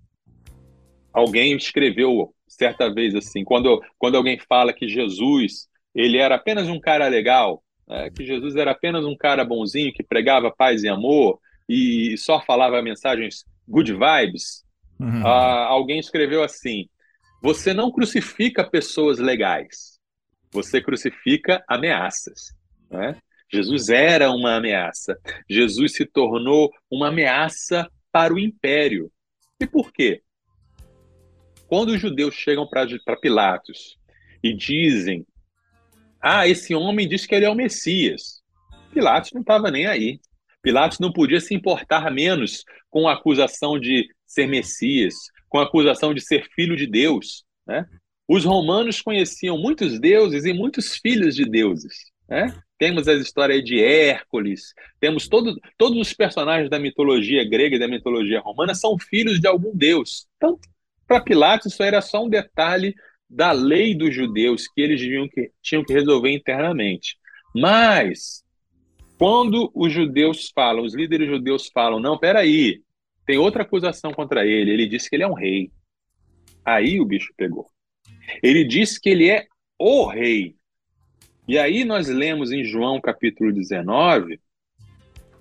[1.13, 6.79] alguém escreveu certa vez assim, quando, quando alguém fala que Jesus ele era apenas um
[6.79, 11.39] cara legal, né, que Jesus era apenas um cara bonzinho que pregava paz e amor
[11.69, 14.63] e só falava mensagens good vibes,
[14.99, 15.25] uhum.
[15.25, 16.87] ah, alguém escreveu assim:
[17.41, 19.99] você não crucifica pessoas legais,
[20.51, 22.55] você crucifica ameaças.
[22.89, 23.15] Né?
[23.51, 25.15] Jesus era uma ameaça.
[25.47, 29.11] Jesus se tornou uma ameaça para o império.
[29.59, 30.22] E por quê?
[31.73, 33.97] Quando os judeus chegam para Pilatos
[34.43, 35.25] e dizem:
[36.21, 38.43] Ah, esse homem diz que ele é o Messias,
[38.93, 40.19] Pilatos não estava nem aí.
[40.61, 45.15] Pilatos não podia se importar menos com a acusação de ser Messias,
[45.49, 47.43] com a acusação de ser filho de Deus.
[47.65, 47.87] Né?
[48.27, 51.95] Os romanos conheciam muitos deuses e muitos filhos de deuses.
[52.29, 52.55] Né?
[52.77, 57.87] Temos as histórias de Hércules, temos todo, todos os personagens da mitologia grega e da
[57.87, 60.27] mitologia romana são filhos de algum deus.
[60.37, 60.59] Então,
[61.13, 62.95] para Pilatos, isso era só um detalhe
[63.29, 67.17] da lei dos judeus que eles tinham que, tinham que resolver internamente.
[67.53, 68.43] Mas,
[69.17, 72.81] quando os judeus falam, os líderes judeus falam, não, peraí,
[73.27, 75.71] tem outra acusação contra ele, ele disse que ele é um rei.
[76.65, 77.69] Aí o bicho pegou.
[78.41, 79.45] Ele disse que ele é
[79.77, 80.55] o rei.
[81.47, 84.39] E aí nós lemos em João capítulo 19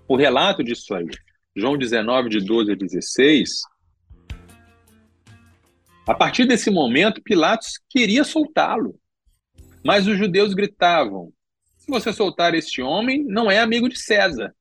[0.07, 1.09] o relato disso aí.
[1.57, 3.63] João 19, de 12 a 16.
[6.07, 8.99] A partir desse momento, Pilatos queria soltá-lo.
[9.85, 11.33] Mas os judeus gritavam:
[11.79, 14.55] se você soltar este homem, não é amigo de César.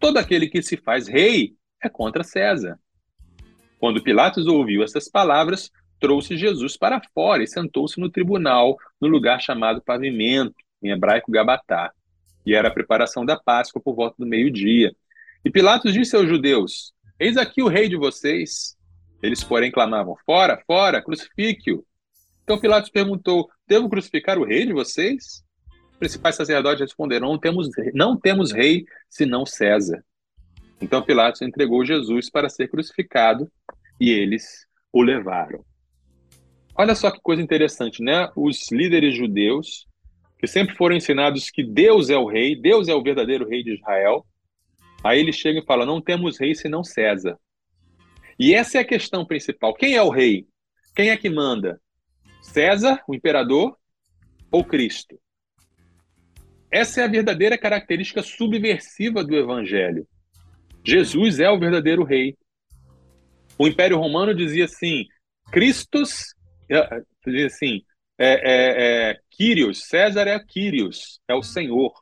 [0.00, 2.78] Todo aquele que se faz rei é contra César.
[3.78, 9.40] Quando Pilatos ouviu essas palavras, trouxe Jesus para fora e sentou-se no tribunal, no lugar
[9.40, 11.92] chamado Pavimento, em hebraico Gabatá,
[12.44, 14.94] e era a preparação da Páscoa por volta do meio-dia.
[15.44, 18.77] E Pilatos disse aos judeus: Eis aqui o rei de vocês.
[19.22, 21.84] Eles, porém, clamavam: Fora, fora, crucifique-o.
[22.42, 25.44] Então Pilatos perguntou: Devo crucificar o rei de vocês?
[25.92, 30.02] Os principais sacerdotes responderam: Não temos, não temos rei senão César.
[30.80, 33.50] Então Pilatos entregou Jesus para ser crucificado
[34.00, 35.64] e eles o levaram.
[36.74, 38.30] Olha só que coisa interessante, né?
[38.36, 39.86] Os líderes judeus,
[40.38, 43.74] que sempre foram ensinados que Deus é o rei, Deus é o verdadeiro rei de
[43.74, 44.24] Israel,
[45.02, 47.36] aí eles chegam e falam: não temos rei senão César.
[48.38, 49.74] E essa é a questão principal.
[49.74, 50.46] Quem é o rei?
[50.94, 51.80] Quem é que manda?
[52.40, 53.76] César, o imperador,
[54.50, 55.18] ou Cristo?
[56.70, 60.06] Essa é a verdadeira característica subversiva do evangelho.
[60.84, 62.36] Jesus é o verdadeiro rei.
[63.58, 65.06] O Império Romano dizia assim:
[65.50, 66.34] Christus
[67.26, 67.82] diz assim,
[68.18, 71.92] é, é, é, Kyrios, César é Kyrios, é o Senhor.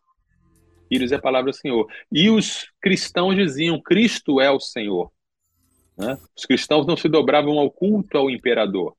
[0.88, 1.86] Kyrios é a palavra Senhor.
[2.10, 5.12] E os cristãos diziam, Cristo é o Senhor.
[5.96, 6.18] Né?
[6.36, 8.94] Os cristãos não se dobravam ao culto ao imperador.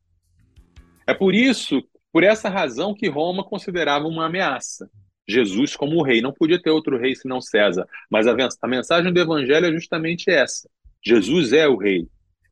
[1.06, 4.90] É por isso, por essa razão, que Roma considerava uma ameaça.
[5.28, 6.22] Jesus como o rei.
[6.22, 7.86] Não podia ter outro rei senão César.
[8.10, 10.70] Mas a, a mensagem do evangelho é justamente essa.
[11.06, 12.08] Jesus é o rei.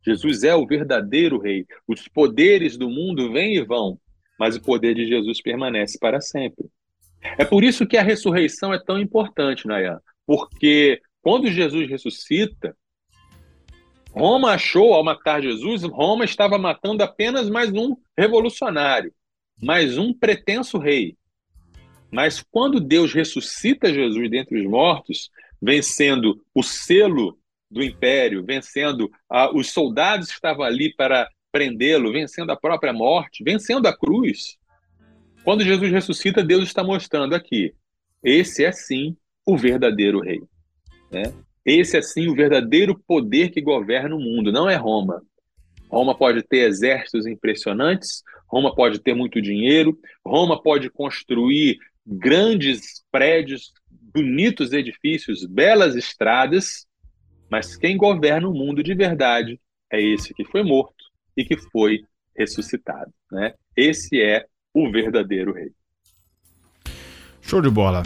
[0.06, 1.66] Jesus é o verdadeiro rei.
[1.88, 4.00] Os poderes do mundo vêm e vão,
[4.40, 6.68] mas o poder de Jesus permanece para sempre.
[7.40, 12.78] É por isso que a ressurreição é tão importante, Nayan, porque quando Jesus ressuscita,
[14.16, 19.14] Roma achou, ao matar Jesus, Roma estava matando apenas mais um revolucionário,
[19.62, 21.18] mais um pretenso rei.
[22.10, 25.30] Mas quando Deus ressuscita Jesus dentre os mortos,
[25.62, 27.38] vencendo o selo
[27.70, 29.12] do império, vencendo
[29.54, 34.58] os soldados que estavam ali para prendê-lo, vencendo a própria morte, vencendo a cruz.
[35.44, 37.74] Quando Jesus ressuscita, Deus está mostrando aqui:
[38.24, 40.42] esse é sim o verdadeiro rei.
[41.12, 41.34] Né?
[41.66, 45.24] Esse é sim o verdadeiro poder que governa o mundo, não é Roma.
[45.90, 53.74] Roma pode ter exércitos impressionantes, Roma pode ter muito dinheiro, Roma pode construir grandes prédios,
[53.90, 56.86] bonitos edifícios, belas estradas,
[57.50, 59.60] mas quem governa o mundo de verdade
[59.92, 61.04] é esse que foi morto
[61.36, 62.04] e que foi
[62.36, 63.12] ressuscitado.
[63.32, 63.54] Né?
[63.76, 65.72] Esse é o verdadeiro rei.
[67.42, 68.04] Show de bola.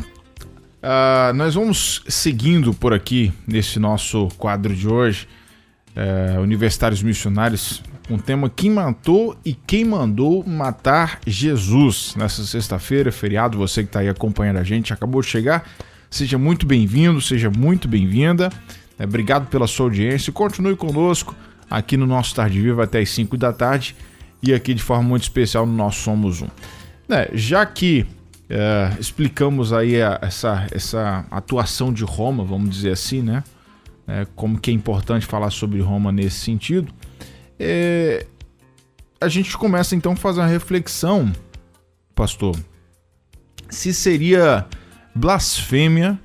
[0.80, 5.28] Uh, nós vamos seguindo por aqui nesse nosso quadro de hoje,
[5.90, 12.16] uh, Universitários Missionários, um tema Quem matou e quem mandou matar Jesus.
[12.16, 15.70] Nessa sexta-feira, feriado, você que está aí acompanhando a gente, acabou de chegar,
[16.10, 18.50] seja muito bem-vindo, seja muito bem-vinda.
[18.98, 20.32] É, obrigado pela sua audiência.
[20.32, 21.36] Continue conosco
[21.70, 23.96] aqui no nosso Tarde Viva até as 5 da tarde
[24.42, 26.48] e aqui de forma muito especial no nosso Somos Um.
[27.10, 28.06] É, já que
[28.50, 33.44] é, explicamos aí a, essa, essa atuação de Roma, vamos dizer assim, né?
[34.08, 36.92] É, como que é importante falar sobre Roma nesse sentido.
[37.60, 38.26] É,
[39.22, 41.32] a gente começa então a fazer uma reflexão,
[42.16, 42.56] pastor,
[43.70, 44.66] se seria
[45.14, 46.20] blasfêmia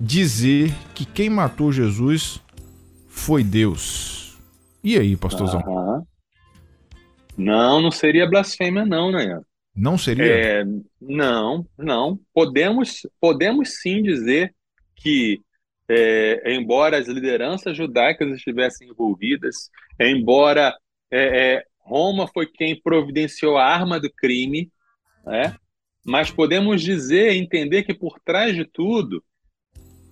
[0.00, 2.40] dizer que quem matou Jesus
[3.06, 4.36] foi Deus.
[4.82, 5.62] E aí, pastorzão?
[7.36, 9.40] Não, não seria blasfêmia, não, né?
[9.76, 10.24] Não seria?
[10.24, 10.64] É,
[11.00, 12.18] não, não.
[12.32, 14.54] Podemos, podemos sim dizer
[14.94, 15.40] que,
[15.88, 20.74] é, embora as lideranças judaicas estivessem envolvidas, embora
[21.10, 24.70] é, é Roma foi quem providenciou a arma do crime,
[25.24, 25.54] né?
[26.04, 29.22] mas podemos dizer, entender que por trás de tudo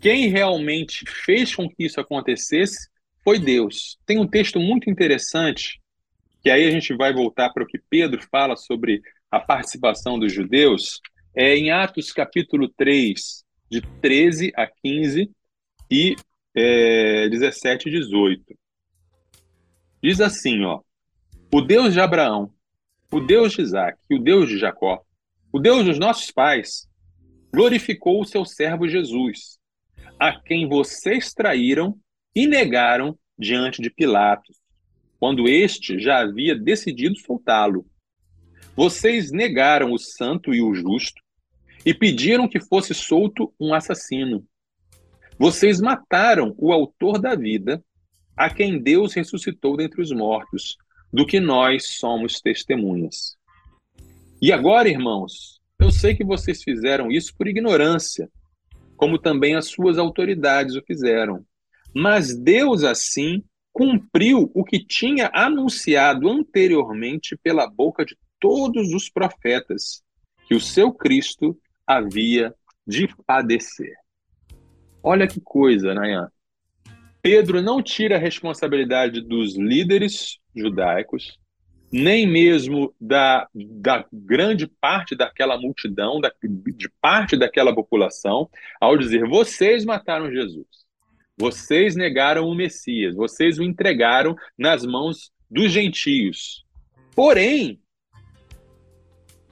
[0.01, 2.91] quem realmente fez com que isso acontecesse
[3.25, 3.99] foi Deus.
[4.05, 5.81] Tem um texto muito interessante
[6.43, 9.01] que aí a gente vai voltar para o que Pedro fala sobre
[9.35, 11.01] a participação dos judeus,
[11.35, 15.29] é em Atos capítulo 3, de 13 a 15
[15.91, 16.15] e
[16.55, 18.57] é, 17 e 18.
[20.01, 20.83] Diz assim, ó,
[21.53, 22.53] o Deus de Abraão,
[23.11, 25.03] o Deus de Isaac o Deus de Jacó,
[25.53, 26.89] o Deus dos nossos pais,
[27.53, 29.59] glorificou o seu servo Jesus,
[30.17, 31.99] a quem vocês traíram
[32.37, 34.57] e negaram diante de Pilatos,
[35.19, 37.85] quando este já havia decidido soltá-lo.
[38.77, 41.23] Vocês negaram o santo e o justo
[41.87, 44.45] e pediram que fosse solto um assassino.
[45.39, 47.83] Vocês mataram o autor da vida,
[48.37, 50.77] a quem Deus ressuscitou dentre os mortos,
[51.13, 53.37] do que nós somos testemunhas.
[54.43, 58.29] E agora, irmãos, eu sei que vocês fizeram isso por ignorância,
[58.97, 61.45] como também as suas autoridades o fizeram.
[61.95, 70.03] Mas Deus, assim, cumpriu o que tinha anunciado anteriormente pela boca de todos os profetas,
[70.47, 72.55] que o seu Cristo havia
[72.87, 73.95] de padecer.
[75.03, 76.31] Olha que coisa, Nayan.
[77.23, 81.39] Pedro não tira a responsabilidade dos líderes judaicos,
[81.91, 89.27] nem mesmo da, da grande parte daquela multidão, da, de parte daquela população, ao dizer:
[89.27, 90.67] vocês mataram Jesus,
[91.35, 96.63] vocês negaram o Messias, vocês o entregaram nas mãos dos gentios.
[97.15, 97.81] Porém,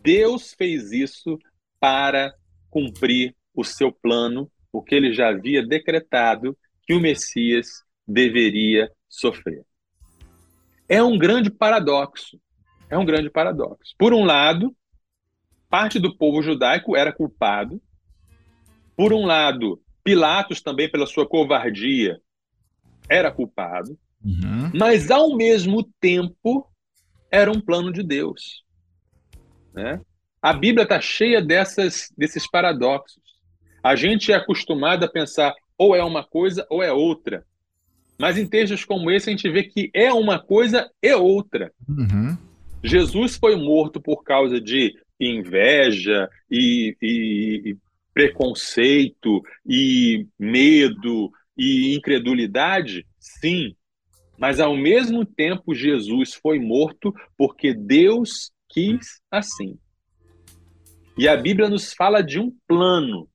[0.03, 1.39] Deus fez isso
[1.79, 2.35] para
[2.71, 9.65] cumprir o seu plano, porque ele já havia decretado que o Messias deveria sofrer
[10.93, 12.39] é um grande paradoxo.
[12.91, 13.95] É um grande paradoxo.
[13.97, 14.77] Por um lado,
[15.71, 17.81] parte do povo judaico era culpado.
[18.95, 22.21] Por um lado, Pilatos também, pela sua covardia,
[23.09, 23.99] era culpado.
[24.23, 24.71] Uhum.
[24.75, 26.71] Mas, ao mesmo tempo,
[27.31, 28.63] era um plano de Deus.
[29.75, 30.01] Né?
[30.41, 33.23] A Bíblia está cheia dessas, desses paradoxos.
[33.83, 37.45] A gente é acostumado a pensar ou é uma coisa ou é outra.
[38.19, 41.73] Mas em textos como esse, a gente vê que é uma coisa e outra.
[41.89, 42.37] Uhum.
[42.85, 47.77] Jesus foi morto por causa de inveja e, e, e
[48.13, 53.07] preconceito e medo e incredulidade?
[53.19, 53.75] Sim.
[54.39, 59.79] Mas ao mesmo tempo, Jesus foi morto porque Deus quis assim.
[61.17, 63.29] E a Bíblia nos fala de um plano,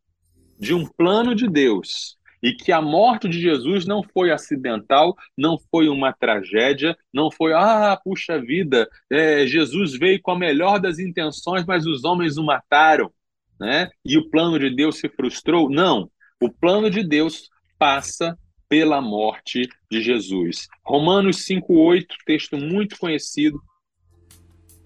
[0.60, 5.58] de um plano de Deus e que a morte de Jesus não foi acidental, não
[5.72, 11.00] foi uma tragédia, não foi, ah, puxa vida, é, Jesus veio com a melhor das
[11.00, 13.12] intenções, mas os homens o mataram,
[13.60, 13.90] né?
[14.06, 15.70] E o plano de Deus se frustrou.
[15.70, 18.38] Não, o plano de Deus passa
[18.70, 20.68] pela morte de Jesus.
[20.86, 23.60] Romanos 5,8, texto muito conhecido.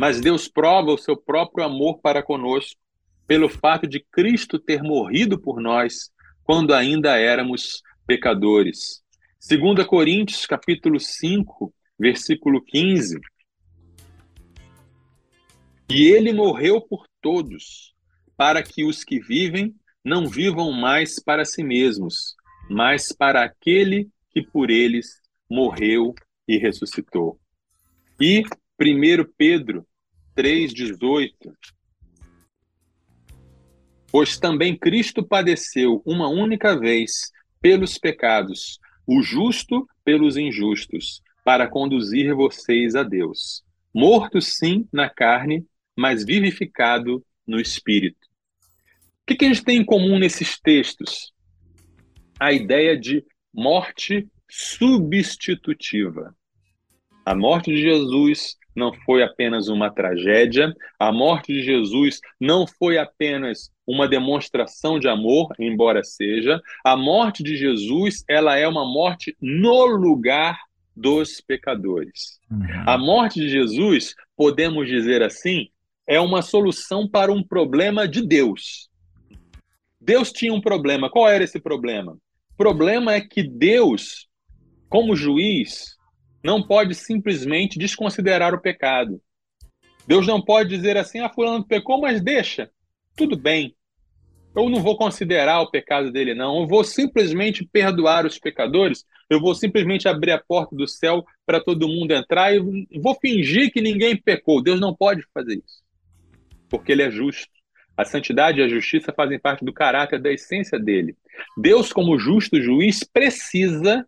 [0.01, 2.81] Mas Deus prova o seu próprio amor para conosco
[3.27, 6.09] pelo fato de Cristo ter morrido por nós
[6.43, 9.03] quando ainda éramos pecadores.
[9.47, 13.19] 2 Coríntios, capítulo 5, versículo 15.
[15.87, 17.93] E ele morreu por todos,
[18.35, 22.35] para que os que vivem não vivam mais para si mesmos,
[22.67, 26.15] mas para aquele que por eles morreu
[26.47, 27.39] e ressuscitou.
[28.19, 28.41] E
[28.79, 29.85] 1 Pedro
[30.41, 31.31] 3,18
[34.11, 42.33] Pois também Cristo padeceu uma única vez pelos pecados, o justo pelos injustos, para conduzir
[42.33, 43.63] vocês a Deus.
[43.93, 45.63] Morto, sim, na carne,
[45.95, 48.27] mas vivificado no espírito.
[49.21, 51.31] O que, que a gente tem em comum nesses textos?
[52.39, 53.23] A ideia de
[53.53, 56.35] morte substitutiva.
[57.23, 62.97] A morte de Jesus não foi apenas uma tragédia, a morte de Jesus não foi
[62.97, 69.35] apenas uma demonstração de amor, embora seja, a morte de Jesus, ela é uma morte
[69.41, 70.59] no lugar
[70.95, 72.39] dos pecadores.
[72.49, 72.83] Uhum.
[72.85, 75.67] A morte de Jesus, podemos dizer assim,
[76.07, 78.89] é uma solução para um problema de Deus.
[79.99, 81.09] Deus tinha um problema.
[81.09, 82.13] Qual era esse problema?
[82.53, 84.27] O problema é que Deus,
[84.89, 85.95] como juiz,
[86.43, 89.21] não pode simplesmente desconsiderar o pecado.
[90.07, 92.69] Deus não pode dizer assim: ah, fulano pecou, mas deixa,
[93.15, 93.75] tudo bem.
[94.55, 96.61] Eu não vou considerar o pecado dele, não.
[96.61, 99.05] Eu vou simplesmente perdoar os pecadores.
[99.29, 102.59] Eu vou simplesmente abrir a porta do céu para todo mundo entrar e
[102.99, 104.61] vou fingir que ninguém pecou.
[104.61, 105.81] Deus não pode fazer isso,
[106.69, 107.49] porque ele é justo.
[107.95, 111.15] A santidade e a justiça fazem parte do caráter, da essência dele.
[111.57, 114.05] Deus, como justo juiz, precisa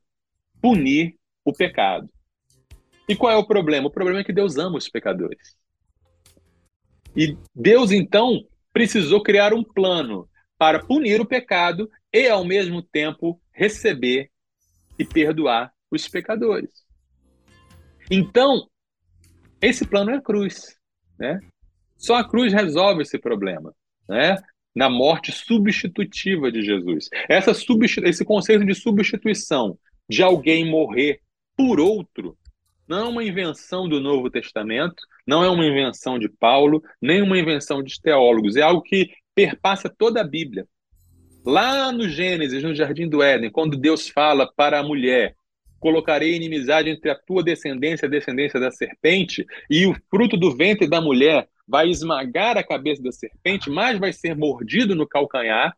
[0.61, 1.15] punir
[1.45, 2.09] o pecado.
[3.07, 3.87] E qual é o problema?
[3.87, 5.57] O problema é que Deus ama os pecadores.
[7.15, 10.27] E Deus, então, precisou criar um plano
[10.57, 14.31] para punir o pecado e, ao mesmo tempo, receber
[14.97, 16.83] e perdoar os pecadores.
[18.09, 18.67] Então,
[19.61, 20.77] esse plano é a cruz.
[21.19, 21.39] Né?
[21.97, 23.73] Só a cruz resolve esse problema.
[24.07, 24.35] Né?
[24.75, 27.09] Na morte substitutiva de Jesus.
[27.29, 29.77] Essa esse conceito de substituição,
[30.09, 31.21] de alguém morrer
[31.55, 32.37] por outro,
[32.87, 37.37] não é uma invenção do Novo Testamento, não é uma invenção de Paulo, nem uma
[37.37, 40.67] invenção de teólogos, é algo que perpassa toda a Bíblia.
[41.45, 45.35] Lá no Gênesis, no Jardim do Éden, quando Deus fala para a mulher:
[45.79, 50.55] Colocarei inimizade entre a tua descendência e a descendência da serpente, e o fruto do
[50.55, 55.75] ventre da mulher vai esmagar a cabeça da serpente, mas vai ser mordido no calcanhar.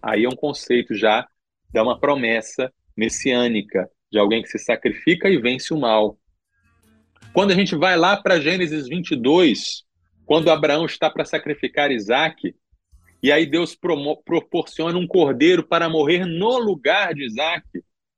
[0.00, 1.26] Aí é um conceito já,
[1.72, 6.18] dá uma promessa messiânica de alguém que se sacrifica e vence o mal.
[7.32, 9.84] Quando a gente vai lá para Gênesis 22,
[10.24, 12.54] quando Abraão está para sacrificar Isaac,
[13.22, 13.76] e aí Deus
[14.24, 17.66] proporciona um cordeiro para morrer no lugar de Isaac,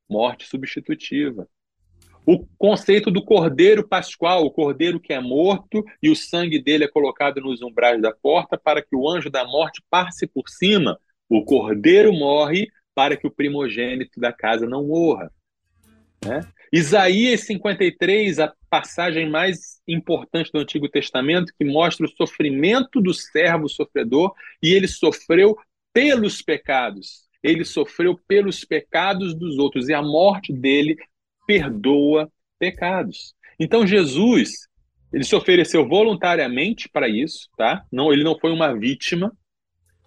[0.09, 1.49] morte substitutiva.
[2.27, 6.89] O conceito do cordeiro pascual, o cordeiro que é morto e o sangue dele é
[6.89, 10.99] colocado nos umbrais da porta para que o anjo da morte passe por cima.
[11.29, 15.33] O cordeiro morre para que o primogênito da casa não morra.
[16.25, 16.41] Né?
[16.73, 23.69] Isaías 53, a passagem mais importante do Antigo Testamento, que mostra o sofrimento do servo
[23.69, 25.57] sofredor, e ele sofreu
[25.93, 27.29] pelos pecados.
[27.43, 30.97] Ele sofreu pelos pecados dos outros, e a morte dele
[31.47, 33.35] perdoa pecados.
[33.59, 34.69] Então Jesus,
[35.13, 37.85] ele se ofereceu voluntariamente para isso, tá?
[37.91, 39.33] Não, ele não foi uma vítima.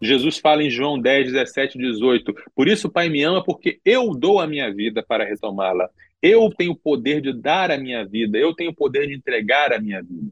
[0.02, 4.14] Jesus fala em João 10, 17, 18: Por isso o Pai me ama, porque eu
[4.14, 5.90] dou a minha vida para retomá-la.
[6.22, 9.74] Eu tenho o poder de dar a minha vida, eu tenho o poder de entregar
[9.74, 10.32] a minha vida.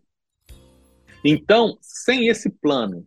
[1.24, 3.06] Então, sem esse plano,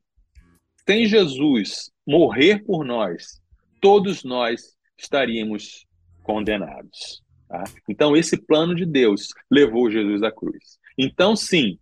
[0.86, 3.40] sem Jesus morrer por nós,
[3.80, 5.86] todos nós estaríamos
[6.22, 7.22] condenados.
[7.48, 7.64] Tá?
[7.88, 10.78] Então, esse plano de Deus levou Jesus à cruz.
[10.96, 11.78] Então, sim,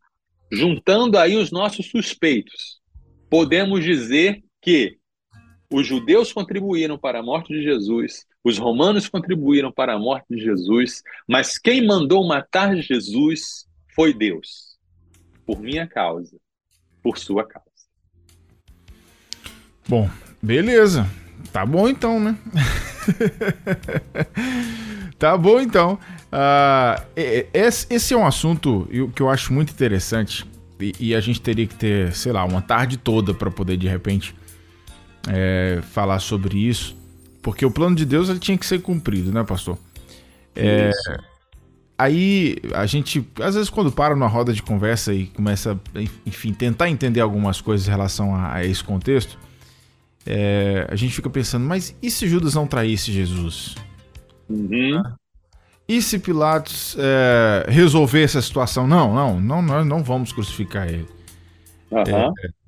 [0.50, 2.80] juntando aí os nossos suspeitos,
[3.28, 4.96] podemos dizer que
[5.68, 10.38] os judeus contribuíram para a morte de Jesus, os romanos contribuíram para a morte de
[10.38, 14.78] Jesus, mas quem mandou matar Jesus foi Deus,
[15.44, 16.36] por minha causa,
[17.02, 17.66] por sua causa.
[19.88, 20.08] Bom,
[20.40, 21.06] beleza.
[21.52, 22.36] Tá bom então, né?
[25.18, 25.98] tá bom então.
[26.32, 27.02] Uh,
[27.52, 30.46] esse é um assunto que eu acho muito interessante
[30.98, 34.34] e a gente teria que ter, sei lá, uma tarde toda para poder de repente
[35.28, 36.96] é, falar sobre isso,
[37.40, 39.78] porque o plano de Deus ele tinha que ser cumprido, né, pastor?
[40.54, 40.90] É,
[41.98, 45.78] aí a gente, às vezes, quando para numa roda de conversa e começa,
[46.26, 49.38] enfim, tentar entender algumas coisas em relação a, a esse contexto,
[50.26, 53.74] é, a gente fica pensando, mas e se Judas não traísse Jesus?
[54.48, 55.02] Uhum.
[55.88, 58.86] E se Pilatos é, resolver essa situação?
[58.86, 61.08] Não, não, não, nós não vamos crucificar ele.
[61.90, 62.32] Uhum.
[62.38, 62.61] E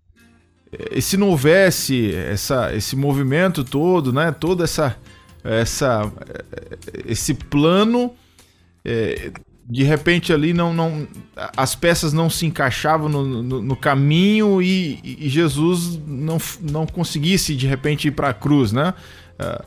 [1.01, 4.97] se não houvesse essa, esse movimento todo, né, toda essa,
[5.43, 6.11] essa
[7.07, 8.13] esse plano,
[8.85, 9.33] é,
[9.67, 11.09] de repente ali não, não
[11.57, 17.55] as peças não se encaixavam no, no, no caminho e, e, Jesus não, não conseguisse
[17.55, 18.93] de repente ir para a cruz, né?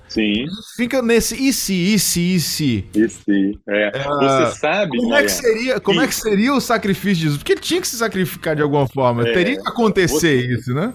[0.08, 0.46] Sim.
[0.76, 2.86] Fica nesse e se, e se, e se.
[2.96, 3.60] E se.
[3.68, 3.92] É.
[3.94, 4.04] é.
[4.04, 4.98] Você sabe.
[4.98, 7.38] Como, é que seria, como é que seria o sacrifício de Jesus?
[7.38, 9.28] Porque ele tinha que se sacrificar de alguma forma.
[9.28, 9.34] É.
[9.34, 10.94] Teria que acontecer você, isso, né?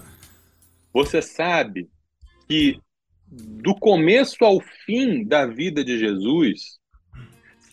[0.91, 1.87] Você sabe
[2.47, 2.79] que
[3.27, 6.79] do começo ao fim da vida de Jesus,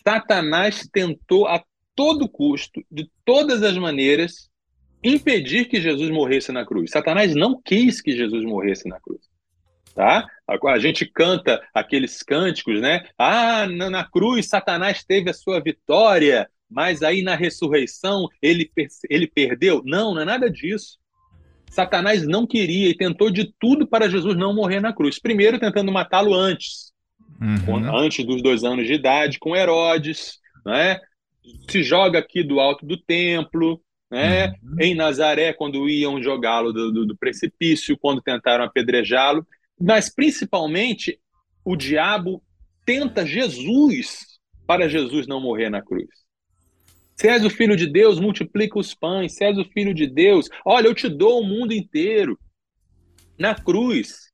[0.03, 1.63] Satanás tentou a
[1.95, 4.49] todo custo, de todas as maneiras,
[5.03, 6.91] impedir que Jesus morresse na cruz.
[6.91, 9.30] Satanás não quis que Jesus morresse na cruz
[9.93, 10.27] tá?
[10.47, 13.05] A gente canta aqueles cânticos, né?
[13.17, 18.69] Ah, na cruz Satanás teve a sua vitória, mas aí na ressurreição ele,
[19.09, 19.81] ele perdeu.
[19.85, 20.97] Não, não é nada disso.
[21.69, 25.19] Satanás não queria e tentou de tudo para Jesus não morrer na cruz.
[25.19, 26.91] Primeiro, tentando matá-lo antes,
[27.39, 27.97] uhum.
[27.97, 30.99] antes dos dois anos de idade, com Herodes, né?
[31.69, 33.81] Se joga aqui do alto do templo,
[34.11, 34.47] né?
[34.61, 34.75] Uhum.
[34.81, 39.47] Em Nazaré, quando iam jogá-lo do, do, do precipício, quando tentaram apedrejá-lo.
[39.81, 41.19] Mas principalmente
[41.65, 42.43] o diabo
[42.85, 46.09] tenta Jesus para Jesus não morrer na cruz.
[47.15, 49.35] Se és o filho de Deus, multiplica os pães.
[49.35, 52.39] Se és o filho de Deus, olha, eu te dou o mundo inteiro.
[53.37, 54.31] Na cruz,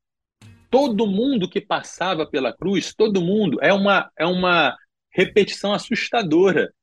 [0.69, 4.75] todo mundo que passava pela cruz, todo mundo, é uma, é uma
[5.11, 6.73] repetição assustadora.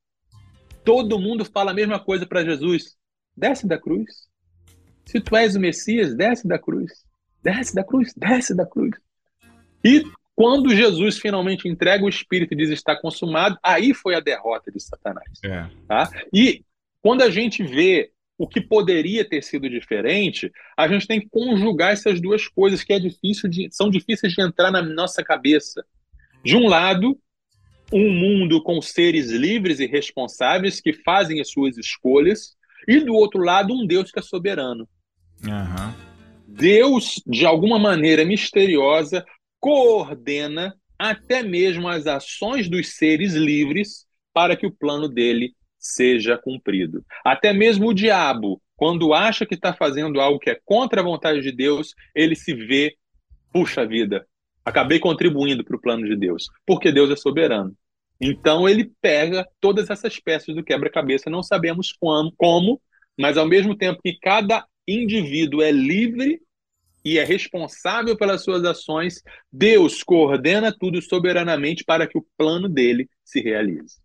[0.83, 2.95] Todo mundo fala a mesma coisa para Jesus:
[3.35, 4.27] desce da cruz.
[5.05, 7.04] Se tu és o Messias, desce da cruz.
[7.45, 8.97] Desce da cruz, desce da cruz.
[9.83, 10.03] E
[10.35, 14.79] quando Jesus finalmente entrega o Espírito e diz está consumado, aí foi a derrota de
[14.79, 15.29] Satanás.
[15.43, 15.69] É.
[15.87, 16.09] Tá?
[16.33, 16.65] E
[17.03, 21.93] quando a gente vê o que poderia ter sido diferente, a gente tem que conjugar
[21.93, 25.85] essas duas coisas que é difícil de, são difíceis de entrar na nossa cabeça.
[26.43, 27.15] De um lado,
[27.93, 32.55] um mundo com seres livres e responsáveis que fazem as suas escolhas,
[32.87, 34.89] e do outro lado, um Deus que é soberano.
[35.43, 36.14] Uhum.
[36.57, 39.25] Deus, de alguma maneira misteriosa,
[39.59, 47.03] coordena até mesmo as ações dos seres livres para que o plano dele seja cumprido.
[47.25, 51.41] Até mesmo o diabo, quando acha que está fazendo algo que é contra a vontade
[51.41, 52.95] de Deus, ele se vê,
[53.51, 54.25] puxa vida,
[54.63, 57.75] acabei contribuindo para o plano de Deus, porque Deus é soberano.
[58.19, 62.81] Então ele pega todas essas peças do quebra-cabeça, não sabemos como, como,
[63.19, 66.44] mas ao mesmo tempo que cada indivíduo é livre
[67.05, 69.21] e é responsável pelas suas ações,
[69.53, 74.03] Deus coordena tudo soberanamente para que o plano dele se realize.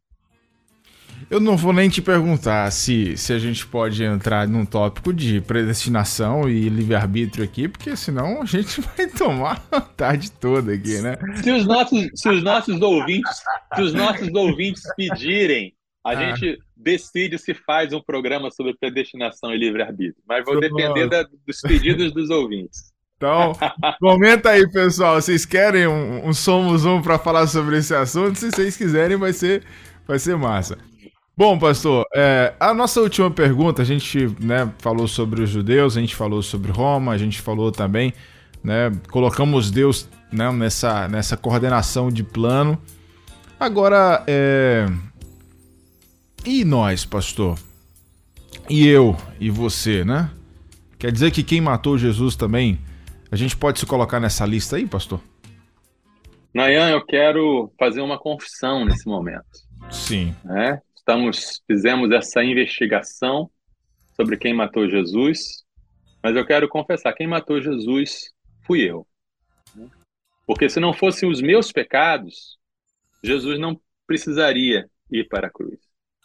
[1.31, 5.41] Eu não vou nem te perguntar se, se a gente pode entrar num tópico de
[5.41, 11.17] predestinação e livre-arbítrio aqui, porque senão a gente vai tomar a tarde toda aqui, né?
[11.43, 13.43] Se os nossos, se os nossos ouvintes,
[13.75, 15.75] se os nossos ouvintes pedirem,
[16.05, 16.17] a ah.
[16.17, 20.23] gente decide se faz um programa sobre predestinação e livre-arbítrio.
[20.27, 22.90] Mas vou depender da, dos pedidos dos ouvintes.
[23.21, 23.53] Então,
[24.01, 25.21] comenta aí, pessoal.
[25.21, 28.39] Vocês querem um, um Somos Um para falar sobre esse assunto?
[28.39, 29.63] Se vocês quiserem, vai ser,
[30.09, 30.79] vai ser massa.
[31.37, 36.01] Bom, pastor, é, a nossa última pergunta, a gente né, falou sobre os judeus, a
[36.01, 38.15] gente falou sobre Roma, a gente falou também,
[38.65, 42.81] né, colocamos Deus né, nessa, nessa coordenação de plano.
[43.59, 44.87] Agora, é,
[46.47, 47.59] e nós, pastor?
[48.67, 50.31] E eu e você, né?
[50.99, 52.79] Quer dizer que quem matou Jesus também,
[53.31, 55.21] a gente pode se colocar nessa lista aí, pastor?
[56.53, 59.47] Nayan, eu quero fazer uma confissão nesse momento.
[59.91, 60.35] Sim.
[60.45, 60.81] Né?
[60.97, 63.51] Estamos, fizemos essa investigação
[64.17, 65.65] sobre quem matou Jesus,
[66.23, 68.33] mas eu quero confessar, quem matou Jesus
[68.67, 69.07] fui eu.
[70.47, 72.59] Porque se não fossem os meus pecados,
[73.23, 75.79] Jesus não precisaria ir para a cruz.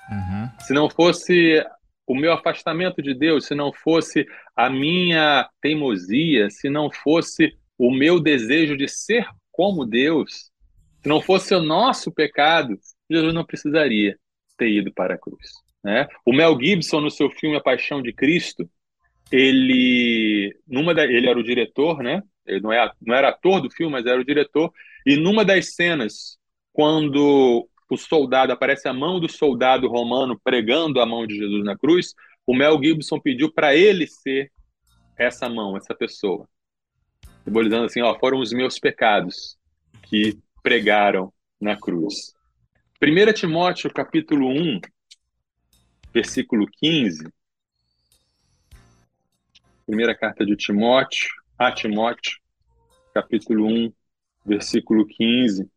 [0.09, 0.49] Uhum.
[0.59, 1.63] Se não fosse
[2.07, 4.25] o meu afastamento de Deus, se não fosse
[4.55, 10.51] a minha teimosia, se não fosse o meu desejo de ser como Deus,
[11.01, 12.77] se não fosse o nosso pecado,
[13.09, 14.17] Jesus não precisaria
[14.57, 15.51] ter ido para a cruz.
[15.83, 16.07] Né?
[16.25, 18.69] O Mel Gibson, no seu filme A Paixão de Cristo,
[19.31, 22.21] ele, numa da, ele era o diretor, né?
[22.45, 24.71] Ele não, é, não era ator do filme, mas era o diretor.
[25.05, 26.37] E numa das cenas,
[26.71, 31.77] quando o soldado aparece a mão do soldado romano pregando a mão de Jesus na
[31.77, 32.13] cruz,
[32.45, 34.51] o Mel Gibson pediu para ele ser
[35.17, 36.47] essa mão, essa pessoa,
[37.43, 39.57] simbolizando assim, ó, foram os meus pecados
[40.03, 42.33] que pregaram na cruz.
[43.01, 44.81] 1 Timóteo capítulo 1,
[46.13, 47.31] versículo 15.
[49.85, 52.39] Primeira carta de Timóteo, a Timóteo,
[53.13, 53.93] capítulo 1,
[54.45, 55.69] versículo 15.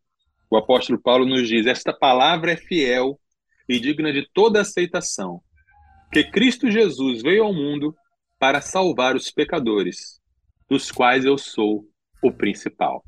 [0.50, 3.18] O apóstolo Paulo nos diz: Esta palavra é fiel
[3.68, 5.40] e digna de toda aceitação,
[6.12, 7.94] que Cristo Jesus veio ao mundo
[8.38, 10.20] para salvar os pecadores,
[10.68, 11.84] dos quais eu sou
[12.22, 13.04] o principal.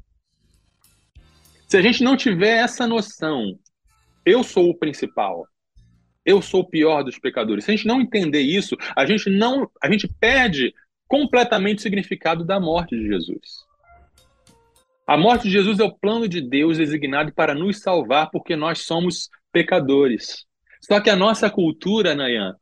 [1.68, 3.56] Se a gente não tiver essa noção
[4.24, 5.46] eu sou o principal.
[6.24, 7.64] Eu sou o pior dos pecadores.
[7.64, 10.74] Se a gente não entender isso, a gente não, a gente perde
[11.08, 13.64] completamente o significado da morte de Jesus.
[15.10, 18.82] A morte de Jesus é o plano de Deus designado para nos salvar porque nós
[18.82, 20.46] somos pecadores.
[20.80, 22.54] Só que a nossa cultura, Nayan,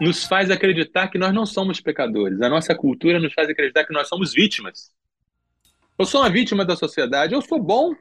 [0.00, 2.42] nos faz acreditar que nós não somos pecadores.
[2.42, 4.90] A nossa cultura nos faz acreditar que nós somos vítimas.
[5.96, 7.94] Eu sou uma vítima da sociedade, eu sou bom,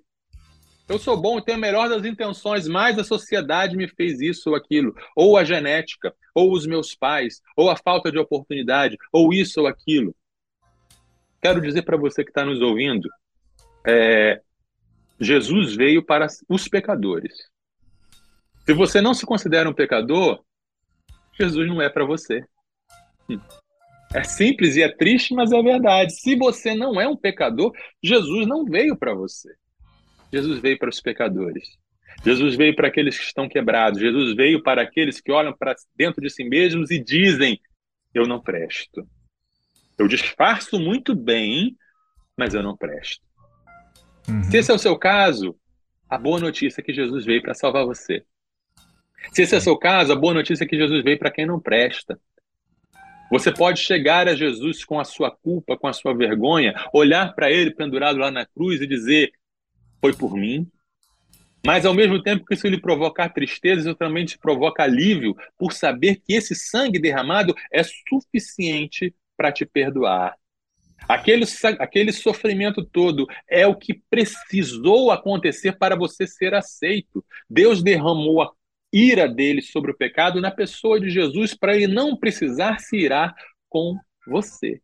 [0.90, 4.50] eu sou bom e tenho a melhor das intenções, mas a sociedade me fez isso
[4.50, 9.32] ou aquilo, ou a genética, ou os meus pais, ou a falta de oportunidade, ou
[9.32, 10.16] isso ou aquilo.
[11.40, 13.08] Quero dizer para você que está nos ouvindo,
[13.86, 14.42] é,
[15.20, 17.34] Jesus veio para os pecadores.
[18.66, 20.44] Se você não se considera um pecador,
[21.40, 22.44] Jesus não é para você.
[24.14, 26.14] É simples e é triste, mas é verdade.
[26.14, 27.72] Se você não é um pecador,
[28.04, 29.54] Jesus não veio para você.
[30.32, 31.78] Jesus veio para os pecadores.
[32.24, 34.00] Jesus veio para aqueles que estão quebrados.
[34.00, 37.60] Jesus veio para aqueles que olham para dentro de si mesmos e dizem:
[38.14, 39.08] Eu não presto.
[39.98, 41.76] Eu disfarço muito bem,
[42.38, 43.31] mas eu não presto.
[44.32, 44.44] Uhum.
[44.44, 45.56] Se esse é o seu caso,
[46.10, 48.24] a boa notícia é que Jesus veio para salvar você.
[49.34, 51.46] Se esse é o seu caso, a boa notícia é que Jesus veio para quem
[51.46, 52.20] não presta.
[53.30, 57.52] Você pode chegar a Jesus com a sua culpa, com a sua vergonha, olhar para
[57.52, 59.32] ele pendurado lá na cruz e dizer:
[60.00, 60.68] Foi por mim.
[61.66, 65.74] Mas ao mesmo tempo que isso lhe provocar tristeza, isso também te provoca alívio por
[65.74, 70.36] saber que esse sangue derramado é suficiente para te perdoar.
[71.08, 71.46] Aquele,
[71.80, 77.24] aquele sofrimento todo é o que precisou acontecer para você ser aceito.
[77.50, 78.52] Deus derramou a
[78.94, 83.34] ira dele sobre o pecado na pessoa de Jesus para ele não precisar se irar
[83.70, 83.98] com
[84.28, 84.82] você.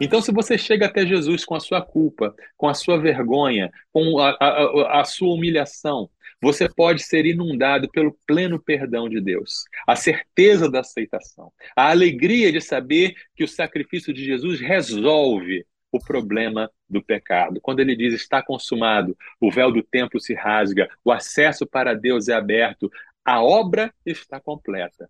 [0.00, 4.18] Então, se você chega até Jesus com a sua culpa, com a sua vergonha, com
[4.18, 6.10] a, a, a, sua humilhação,
[6.44, 12.52] você pode ser inundado pelo pleno perdão de Deus, a certeza da aceitação, a alegria
[12.52, 17.60] de saber que o sacrifício de Jesus resolve o problema do pecado.
[17.62, 22.28] Quando ele diz está consumado, o véu do templo se rasga, o acesso para Deus
[22.28, 22.90] é aberto,
[23.24, 25.08] a obra está completa.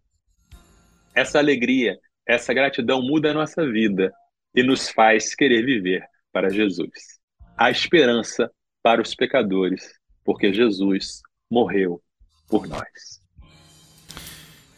[1.14, 4.12] Essa alegria, essa gratidão muda a nossa vida
[4.54, 7.18] e nos faz querer viver para Jesus.
[7.56, 8.50] A esperança
[8.82, 12.00] para os pecadores, porque Jesus morreu
[12.48, 13.22] por nós.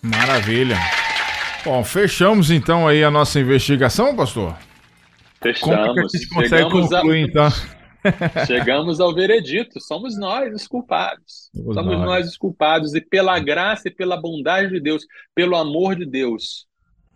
[0.02, 0.76] Maravilha.
[1.64, 4.56] Bom, fechamos então aí a nossa investigação, pastor?
[5.42, 6.12] Fechamos.
[6.48, 7.28] Chegamos concluir, a...
[7.28, 7.48] então?
[8.46, 11.50] Chegamos ao veredito, somos nós os culpados.
[11.52, 12.06] Somos, somos nós.
[12.06, 15.04] nós os culpados, e pela graça e pela bondade de Deus,
[15.34, 16.66] pelo amor de Deus,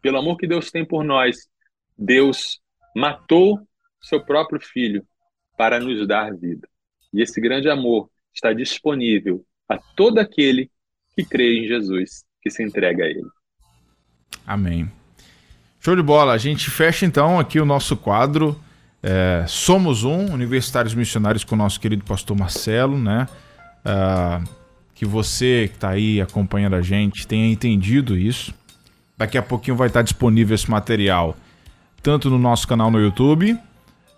[0.03, 1.49] pelo amor que Deus tem por nós,
[1.97, 2.59] Deus
[2.97, 3.61] matou
[4.03, 5.05] seu próprio filho
[5.57, 6.69] para nos dar vida.
[7.13, 10.71] E esse grande amor está disponível a todo aquele
[11.15, 13.27] que crê em Jesus, que se entrega a Ele.
[14.47, 14.91] Amém.
[15.81, 16.33] Show de bola.
[16.33, 18.59] A gente fecha então aqui o nosso quadro
[19.03, 23.27] é, Somos Um, Universitários Missionários com o nosso querido pastor Marcelo, né?
[23.81, 24.49] Uh,
[24.95, 28.53] que você que está aí acompanhando a gente tenha entendido isso.
[29.17, 31.37] Daqui a pouquinho vai estar disponível esse material
[32.03, 33.59] tanto no nosso canal no YouTube,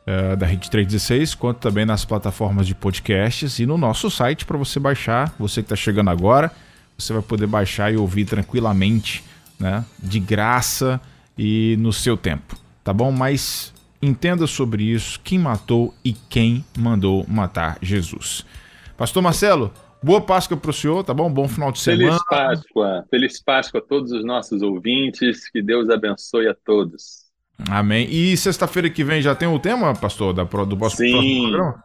[0.07, 4.59] uh, da Rede 316, quanto também nas plataformas de podcasts e no nosso site para
[4.59, 5.35] você baixar.
[5.39, 6.51] Você que está chegando agora,
[6.97, 9.25] você vai poder baixar e ouvir tranquilamente,
[9.59, 9.85] né?
[9.99, 11.01] De graça
[11.37, 13.11] e no seu tempo, tá bom?
[13.11, 18.45] Mas entenda sobre isso, quem matou e quem mandou matar Jesus.
[18.97, 19.73] Pastor Marcelo,
[20.03, 21.33] boa Páscoa para o senhor, tá bom?
[21.33, 22.19] Bom final de semana.
[22.19, 27.32] Feliz Páscoa, feliz Páscoa a todos os nossos ouvintes, que Deus abençoe a todos.
[27.71, 28.09] Amém.
[28.11, 31.43] E sexta-feira que vem já tem o tema, pastor, da, do nosso Sim.
[31.43, 31.85] programa?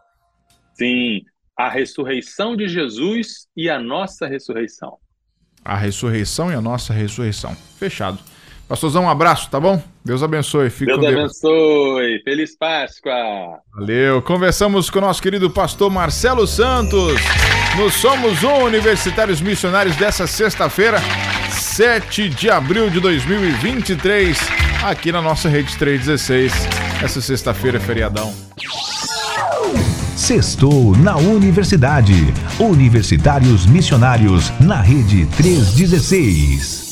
[0.73, 1.21] Sim,
[1.57, 4.97] a ressurreição de Jesus e a nossa ressurreição.
[5.65, 7.55] A ressurreição e a nossa ressurreição.
[7.77, 8.19] Fechado.
[8.67, 9.81] Pastorzão, um abraço, tá bom?
[10.03, 10.69] Deus abençoe.
[10.69, 12.21] Fique Deus abençoe.
[12.23, 13.59] Feliz Páscoa.
[13.73, 14.21] Valeu.
[14.21, 17.21] Conversamos com o nosso querido pastor Marcelo Santos.
[17.77, 20.97] No Somos Um Universitários Missionários dessa sexta-feira,
[21.77, 24.35] 7 de abril de 2023,
[24.83, 26.51] aqui na nossa Rede 316.
[27.03, 28.33] Essa sexta-feira é feriadão.
[30.15, 32.33] Sextou na Universidade.
[32.59, 36.86] Universitários Missionários na Rede 316.